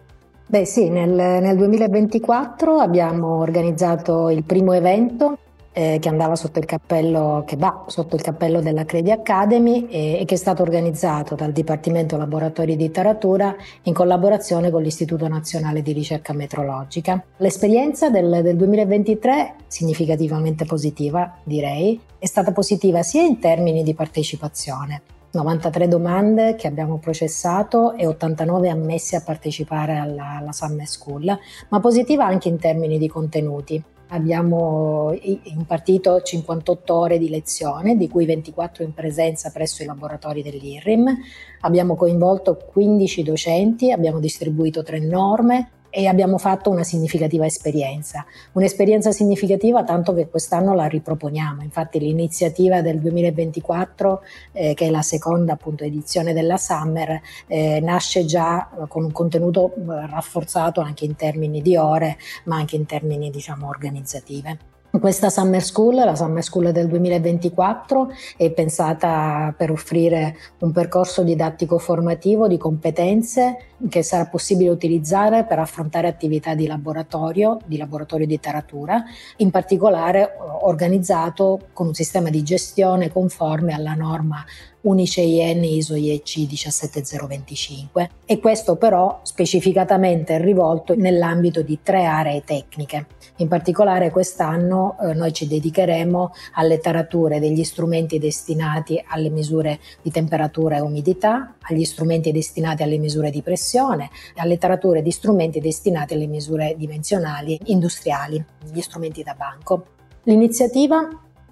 Beh 0.45 0.65
sì, 0.65 0.89
nel, 0.89 1.09
nel 1.09 1.57
2024 1.57 2.77
abbiamo 2.77 3.37
organizzato 3.37 4.29
il 4.29 4.43
primo 4.43 4.73
evento 4.73 5.39
eh, 5.77 5.99
che 5.99 6.09
andava 6.09 6.35
sotto 6.35 6.57
il 6.57 6.65
cappello, 6.65 7.43
che 7.45 7.55
va 7.55 7.83
sotto 7.85 8.15
il 8.15 8.23
cappello 8.23 8.61
della 8.61 8.83
Credi 8.83 9.11
Academy 9.11 9.85
e, 9.87 10.19
e, 10.19 10.25
che 10.25 10.33
è 10.33 10.37
stato 10.37 10.63
organizzato 10.63 11.35
dal 11.35 11.51
Dipartimento 11.51 12.17
Laboratori 12.17 12.75
di 12.75 12.89
Taratura 12.89 13.55
in 13.83 13.93
collaborazione 13.93 14.71
con 14.71 14.81
l'Istituto 14.81 15.27
Nazionale 15.27 15.83
di 15.83 15.91
Ricerca 15.91 16.33
Metrologica. 16.33 17.23
L'esperienza 17.37 18.09
del, 18.09 18.39
del 18.41 18.55
2023, 18.55 19.53
significativamente 19.67 20.65
positiva 20.65 21.37
direi, 21.43 22.01
è 22.17 22.25
stata 22.25 22.51
positiva 22.51 23.03
sia 23.03 23.21
in 23.21 23.37
termini 23.37 23.83
di 23.83 23.93
partecipazione, 23.93 25.03
93 25.29 25.87
domande 25.87 26.55
che 26.55 26.65
abbiamo 26.65 26.97
processato 26.97 27.93
e 27.93 28.07
89 28.07 28.69
ammessi 28.69 29.15
a 29.15 29.21
partecipare 29.21 29.95
alla, 29.95 30.37
alla 30.39 30.51
Summer 30.51 30.87
School, 30.87 31.37
ma 31.69 31.79
positiva 31.79 32.25
anche 32.25 32.47
in 32.47 32.57
termini 32.57 32.97
di 32.97 33.07
contenuti. 33.07 33.83
Abbiamo 34.09 35.13
impartito 35.43 36.21
58 36.21 36.95
ore 36.95 37.17
di 37.17 37.29
lezione, 37.29 37.97
di 37.97 38.07
cui 38.07 38.25
24 38.25 38.83
in 38.83 38.93
presenza 38.93 39.51
presso 39.51 39.83
i 39.83 39.85
laboratori 39.85 40.41
dell'IRRIM. 40.41 41.17
Abbiamo 41.61 41.95
coinvolto 41.95 42.55
15 42.55 43.23
docenti, 43.23 43.91
abbiamo 43.91 44.19
distribuito 44.19 44.81
tre 44.81 44.99
norme, 44.99 45.71
e 45.97 46.05
abbiamo 46.05 46.37
fatto 46.37 46.69
una 46.69 46.83
significativa 46.83 47.47
esperienza. 47.47 48.23
Un'esperienza 48.51 49.11
significativa 49.11 49.83
tanto 49.83 50.13
che 50.13 50.29
quest'anno 50.29 50.75
la 50.75 50.85
riproponiamo. 50.85 51.63
Infatti 51.63 51.97
l'iniziativa 51.97 52.83
del 52.83 52.99
2024, 52.99 54.21
eh, 54.51 54.73
che 54.75 54.85
è 54.85 54.89
la 54.91 55.01
seconda 55.01 55.53
appunto, 55.53 55.83
edizione 55.83 56.33
della 56.33 56.57
Summer, 56.57 57.19
eh, 57.47 57.79
nasce 57.81 58.25
già 58.25 58.69
con 58.87 59.05
un 59.05 59.11
contenuto 59.11 59.73
eh, 59.73 60.05
rafforzato 60.05 60.81
anche 60.81 61.03
in 61.03 61.15
termini 61.15 61.63
di 61.63 61.75
ore, 61.75 62.19
ma 62.43 62.57
anche 62.57 62.75
in 62.75 62.85
termini 62.85 63.31
diciamo 63.31 63.67
organizzative. 63.67 64.76
Questa 64.89 65.29
Summer 65.29 65.61
School, 65.61 65.95
la 65.95 66.15
Summer 66.15 66.41
School 66.41 66.71
del 66.71 66.87
2024, 66.87 68.09
è 68.37 68.49
pensata 68.51 69.53
per 69.55 69.69
offrire 69.69 70.35
un 70.59 70.71
percorso 70.71 71.23
didattico 71.23 71.77
formativo 71.77 72.47
di 72.47 72.57
competenze 72.57 73.57
che 73.89 74.01
sarà 74.01 74.25
possibile 74.25 74.69
utilizzare 74.69 75.43
per 75.43 75.59
affrontare 75.59 76.07
attività 76.07 76.55
di 76.55 76.65
laboratorio, 76.65 77.59
di 77.65 77.77
laboratorio 77.77 78.25
di 78.25 78.39
taratura, 78.39 79.03
in 79.37 79.51
particolare 79.51 80.31
organizzato 80.61 81.67
con 81.73 81.87
un 81.87 81.93
sistema 81.93 82.29
di 82.29 82.41
gestione 82.41 83.11
conforme 83.11 83.73
alla 83.73 83.93
norma 83.93 84.43
Unice 84.81 85.21
IN 85.21 85.63
ISO 85.63 85.95
IEC 85.95 86.45
17025 86.45 88.09
e 88.25 88.39
questo 88.39 88.75
però 88.75 89.19
specificatamente 89.23 90.37
rivolto 90.37 90.95
nell'ambito 90.95 91.61
di 91.61 91.79
tre 91.81 92.05
aree 92.05 92.43
tecniche. 92.45 93.07
In 93.37 93.47
particolare 93.47 94.11
quest'anno 94.11 94.97
eh, 94.99 95.13
noi 95.13 95.33
ci 95.33 95.47
dedicheremo 95.47 96.31
alle 96.53 96.79
tarature 96.79 97.39
degli 97.39 97.63
strumenti 97.63 98.19
destinati 98.19 99.03
alle 99.07 99.29
misure 99.29 99.79
di 100.01 100.11
temperatura 100.11 100.77
e 100.77 100.81
umidità, 100.81 101.55
agli 101.61 101.83
strumenti 101.83 102.31
destinati 102.31 102.83
alle 102.83 102.97
misure 102.97 103.29
di 103.31 103.41
pressione 103.41 104.09
e 104.35 104.41
alle 104.41 104.57
tarature 104.57 105.01
di 105.01 105.11
strumenti 105.11 105.59
destinati 105.59 106.13
alle 106.13 106.27
misure 106.27 106.75
dimensionali 106.77 107.59
industriali, 107.65 108.43
gli 108.71 108.81
strumenti 108.81 109.23
da 109.23 109.33
banco. 109.33 109.85
L'iniziativa 110.23 111.07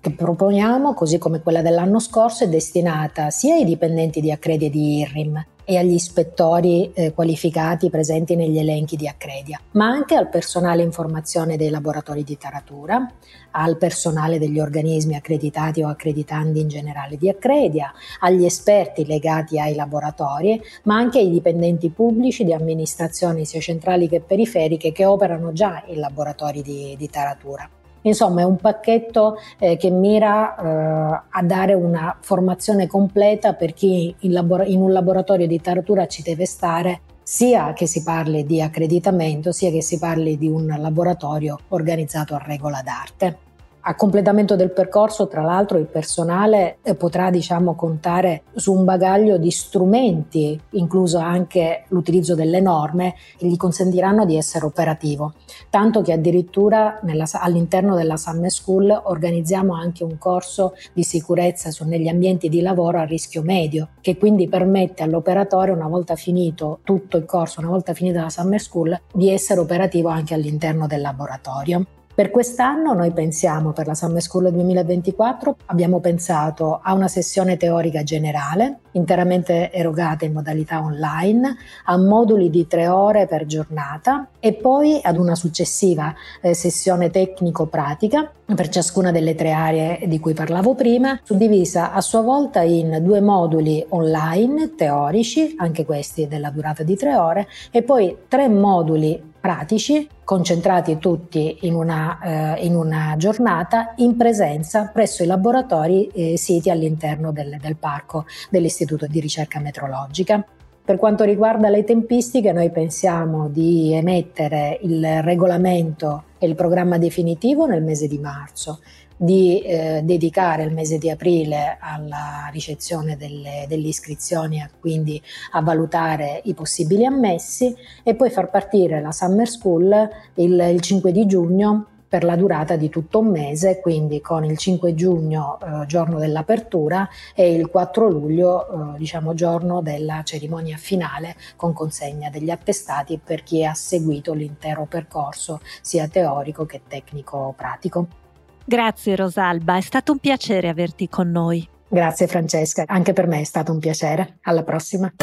che 0.05 0.11
proponiamo, 0.11 0.93
così 0.93 1.17
come 1.17 1.41
quella 1.41 1.63
dell'anno 1.63 1.97
scorso, 1.97 2.43
è 2.43 2.47
destinata 2.47 3.31
sia 3.31 3.55
ai 3.55 3.65
dipendenti 3.65 4.21
di 4.21 4.31
Accredia 4.31 4.67
e 4.67 4.69
di 4.69 4.99
IRRIM 4.99 5.45
e 5.63 5.77
agli 5.77 5.93
ispettori 5.93 6.91
eh, 6.93 7.11
qualificati 7.11 7.89
presenti 7.89 8.35
negli 8.35 8.59
elenchi 8.59 8.97
di 8.97 9.07
Accredia, 9.07 9.59
ma 9.71 9.87
anche 9.87 10.13
al 10.13 10.29
personale 10.29 10.83
informazione 10.83 11.57
dei 11.57 11.71
laboratori 11.71 12.23
di 12.23 12.37
taratura, 12.37 13.11
al 13.49 13.79
personale 13.79 14.37
degli 14.37 14.59
organismi 14.59 15.15
accreditati 15.15 15.81
o 15.81 15.87
accreditandi 15.87 16.59
in 16.59 16.67
generale 16.67 17.17
di 17.17 17.27
Accredia, 17.27 17.91
agli 18.19 18.45
esperti 18.45 19.07
legati 19.07 19.59
ai 19.59 19.73
laboratori, 19.73 20.61
ma 20.83 20.97
anche 20.97 21.17
ai 21.17 21.31
dipendenti 21.31 21.89
pubblici 21.89 22.43
di 22.43 22.53
amministrazioni 22.53 23.43
sia 23.43 23.59
centrali 23.59 24.07
che 24.07 24.21
periferiche 24.21 24.91
che 24.91 25.03
operano 25.03 25.51
già 25.51 25.83
in 25.87 25.97
laboratori 25.97 26.61
di, 26.61 26.93
di 26.95 27.09
taratura. 27.09 27.67
Insomma, 28.05 28.41
è 28.41 28.43
un 28.43 28.57
pacchetto 28.57 29.37
eh, 29.59 29.77
che 29.77 29.89
mira 29.89 30.55
eh, 30.55 31.23
a 31.29 31.43
dare 31.43 31.73
una 31.73 32.17
formazione 32.21 32.87
completa 32.87 33.53
per 33.53 33.73
chi 33.73 34.13
in, 34.19 34.31
labor- 34.31 34.67
in 34.67 34.81
un 34.81 34.91
laboratorio 34.91 35.47
di 35.47 35.59
taratura 35.59 36.07
ci 36.07 36.21
deve 36.21 36.45
stare 36.45 37.01
sia 37.23 37.73
che 37.73 37.87
si 37.87 38.03
parli 38.03 38.45
di 38.45 38.61
accreditamento, 38.61 39.51
sia 39.51 39.71
che 39.71 39.81
si 39.81 39.97
parli 39.97 40.37
di 40.37 40.47
un 40.47 40.67
laboratorio 40.77 41.57
organizzato 41.69 42.35
a 42.35 42.43
regola 42.45 42.81
d'arte. 42.83 43.44
A 43.87 43.93
completamento 43.93 44.55
del 44.55 44.71
percorso, 44.71 45.27
tra 45.27 45.43
l'altro, 45.43 45.77
il 45.77 45.85
personale 45.85 46.77
eh, 46.81 46.95
potrà 46.95 47.29
diciamo, 47.29 47.75
contare 47.75 48.41
su 48.55 48.73
un 48.73 48.83
bagaglio 48.83 49.37
di 49.37 49.51
strumenti, 49.51 50.59
incluso 50.71 51.19
anche 51.19 51.83
l'utilizzo 51.89 52.33
delle 52.33 52.61
norme, 52.61 53.13
che 53.37 53.45
gli 53.45 53.55
consentiranno 53.55 54.25
di 54.25 54.37
essere 54.37 54.65
operativo. 54.65 55.33
Tanto 55.69 56.01
che 56.01 56.13
addirittura 56.13 56.99
nella, 57.03 57.25
all'interno 57.33 57.95
della 57.95 58.17
Summer 58.17 58.49
School 58.49 58.89
organizziamo 59.03 59.75
anche 59.75 60.03
un 60.03 60.17
corso 60.17 60.73
di 60.91 61.03
sicurezza 61.03 61.69
su, 61.69 61.85
negli 61.85 62.07
ambienti 62.07 62.49
di 62.49 62.61
lavoro 62.61 62.97
a 62.97 63.03
rischio 63.03 63.43
medio, 63.43 63.89
che 64.01 64.17
quindi 64.17 64.47
permette 64.47 65.03
all'operatore, 65.03 65.69
una 65.69 65.87
volta 65.87 66.15
finito 66.15 66.79
tutto 66.83 67.17
il 67.17 67.25
corso, 67.25 67.59
una 67.59 67.69
volta 67.69 67.93
finita 67.93 68.23
la 68.23 68.29
Summer 68.31 68.59
School, 68.59 68.99
di 69.13 69.29
essere 69.29 69.59
operativo 69.59 70.09
anche 70.09 70.33
all'interno 70.33 70.87
del 70.87 71.01
laboratorio. 71.01 71.85
Per 72.15 72.31
quest'anno 72.31 72.93
noi 72.93 73.11
pensiamo, 73.11 73.73
per 73.73 73.87
la 73.87 73.93
Summer 73.93 74.21
School 74.21 74.49
2024, 74.49 75.57
abbiamo 75.65 75.99
pensato 75.99 76.79
a 76.81 76.93
una 76.93 77.09
sessione 77.09 77.57
teorica 77.57 78.03
generale, 78.03 78.77
interamente 78.91 79.69
erogata 79.69 80.23
in 80.23 80.31
modalità 80.31 80.81
online, 80.81 81.57
a 81.83 81.97
moduli 81.97 82.49
di 82.49 82.67
tre 82.67 82.87
ore 82.87 83.27
per 83.27 83.45
giornata 83.45 84.29
e 84.39 84.53
poi 84.53 84.97
ad 85.03 85.17
una 85.17 85.35
successiva 85.35 86.15
eh, 86.39 86.53
sessione 86.53 87.09
tecnico-pratica 87.09 88.31
per 88.45 88.69
ciascuna 88.69 89.11
delle 89.11 89.35
tre 89.35 89.51
aree 89.51 90.07
di 90.07 90.17
cui 90.21 90.33
parlavo 90.33 90.73
prima, 90.73 91.19
suddivisa 91.21 91.91
a 91.91 91.99
sua 91.99 92.21
volta 92.21 92.61
in 92.61 92.99
due 93.01 93.19
moduli 93.19 93.85
online 93.89 94.75
teorici, 94.75 95.55
anche 95.57 95.83
questi 95.83 96.29
della 96.29 96.49
durata 96.49 96.83
di 96.83 96.95
tre 96.95 97.17
ore, 97.17 97.47
e 97.71 97.83
poi 97.83 98.19
tre 98.29 98.47
moduli 98.47 99.33
pratici, 99.45 100.09
concentrati 100.23 100.97
tutti 100.97 101.59
in 101.61 101.75
una, 101.75 102.55
eh, 102.55 102.65
in 102.65 102.75
una 102.75 103.13
giornata 103.15 103.93
in 103.97 104.17
presenza 104.17 104.89
presso 104.91 105.21
i 105.21 105.27
laboratori 105.27 106.07
eh, 106.07 106.35
siti 106.35 106.71
all'interno 106.71 107.31
del, 107.31 107.57
del 107.61 107.75
parco 107.75 108.25
dell'Istituto 108.49 109.05
di 109.05 109.19
ricerca 109.19 109.59
metrologica. 109.59 110.43
Per 110.83 110.97
quanto 110.97 111.23
riguarda 111.23 111.69
le 111.69 111.83
tempistiche, 111.83 112.53
noi 112.53 112.71
pensiamo 112.71 113.47
di 113.47 113.93
emettere 113.93 114.79
il 114.81 115.21
regolamento 115.21 116.23
e 116.39 116.47
il 116.47 116.55
programma 116.55 116.97
definitivo 116.97 117.67
nel 117.67 117.83
mese 117.83 118.07
di 118.07 118.17
marzo 118.17 118.79
di 119.17 119.61
eh, 119.61 120.01
dedicare 120.03 120.63
il 120.63 120.73
mese 120.73 120.97
di 120.97 121.09
aprile 121.09 121.77
alla 121.79 122.49
ricezione 122.51 123.15
delle, 123.17 123.65
delle 123.67 123.87
iscrizioni 123.87 124.59
e 124.59 124.69
quindi 124.79 125.21
a 125.51 125.61
valutare 125.61 126.41
i 126.45 126.53
possibili 126.53 127.05
ammessi 127.05 127.75
e 128.03 128.15
poi 128.15 128.29
far 128.29 128.49
partire 128.49 129.01
la 129.01 129.11
Summer 129.11 129.47
School 129.47 130.09
il, 130.35 130.69
il 130.71 130.81
5 130.81 131.11
di 131.11 131.25
giugno 131.25 131.87
per 132.07 132.23
la 132.23 132.35
durata 132.35 132.75
di 132.75 132.89
tutto 132.89 133.19
un 133.19 133.27
mese, 133.27 133.81
quindi 133.81 134.21
con 134.21 134.45
il 134.45 134.57
5 134.57 134.93
giugno 134.95 135.59
eh, 135.59 135.85
giorno 135.85 136.17
dell'apertura 136.17 137.09
e 137.33 137.53
il 137.53 137.67
4 137.67 138.07
luglio 138.07 138.93
eh, 138.93 138.97
diciamo 138.97 139.33
giorno 139.33 139.81
della 139.81 140.21
cerimonia 140.23 140.77
finale 140.77 141.35
con 141.55 141.73
consegna 141.73 142.29
degli 142.29 142.49
attestati 142.49 143.19
per 143.21 143.43
chi 143.43 143.65
ha 143.65 143.73
seguito 143.73 144.33
l'intero 144.33 144.85
percorso 144.85 145.59
sia 145.81 146.07
teorico 146.07 146.65
che 146.65 146.81
tecnico 146.87 147.53
pratico. 147.57 148.23
Grazie 148.67 149.15
Rosalba, 149.15 149.77
è 149.77 149.81
stato 149.81 150.11
un 150.11 150.17
piacere 150.17 150.69
averti 150.69 151.07
con 151.07 151.29
noi. 151.29 151.69
Grazie 151.87 152.25
Francesca, 152.25 152.83
anche 152.87 153.13
per 153.13 153.27
me 153.27 153.41
è 153.41 153.43
stato 153.43 153.71
un 153.71 153.77
piacere. 153.77 154.39
Alla 154.41 154.63
prossima. 154.63 155.13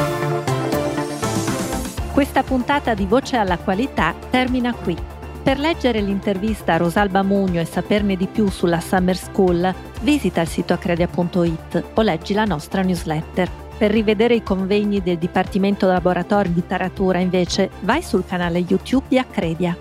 Questa 2.13 2.45
puntata 2.45 2.95
di 2.95 3.05
Voce 3.05 3.37
alla 3.37 3.59
Qualità 3.59 4.15
termina 4.31 4.73
qui. 4.73 4.97
Per 5.43 5.59
leggere 5.59 6.01
l'intervista 6.01 6.75
a 6.75 6.77
Rosalba 6.77 7.25
Mugno 7.25 7.61
e 7.61 7.65
saperne 7.65 8.15
di 8.15 8.29
più 8.29 8.49
sulla 8.49 8.79
Summer 8.79 9.17
School, 9.17 9.75
visita 10.03 10.41
il 10.41 10.47
sito 10.47 10.75
accredia.it 10.75 11.85
o 11.95 12.03
leggi 12.03 12.35
la 12.35 12.45
nostra 12.45 12.83
newsletter. 12.83 13.51
Per 13.77 13.91
rivedere 13.91 14.35
i 14.35 14.45
convegni 14.45 15.03
del 15.03 15.19
Dipartimento 15.19 15.89
Laboratori 15.89 16.53
di 16.53 16.65
Taratura, 16.65 17.19
invece, 17.19 17.71
vai 17.81 18.03
sul 18.03 18.25
canale 18.25 18.61
YouTube 18.61 19.07
di 19.09 19.19
Accredia. 19.19 19.77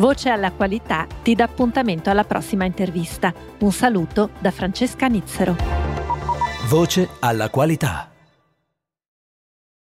Voce 0.00 0.30
alla 0.30 0.50
qualità 0.50 1.06
ti 1.22 1.34
dà 1.34 1.44
appuntamento 1.44 2.08
alla 2.08 2.24
prossima 2.24 2.64
intervista. 2.64 3.34
Un 3.58 3.70
saluto 3.70 4.30
da 4.38 4.50
Francesca 4.50 5.08
Nizzero. 5.08 5.54
Voce 6.70 7.06
alla 7.20 7.50
qualità. 7.50 8.09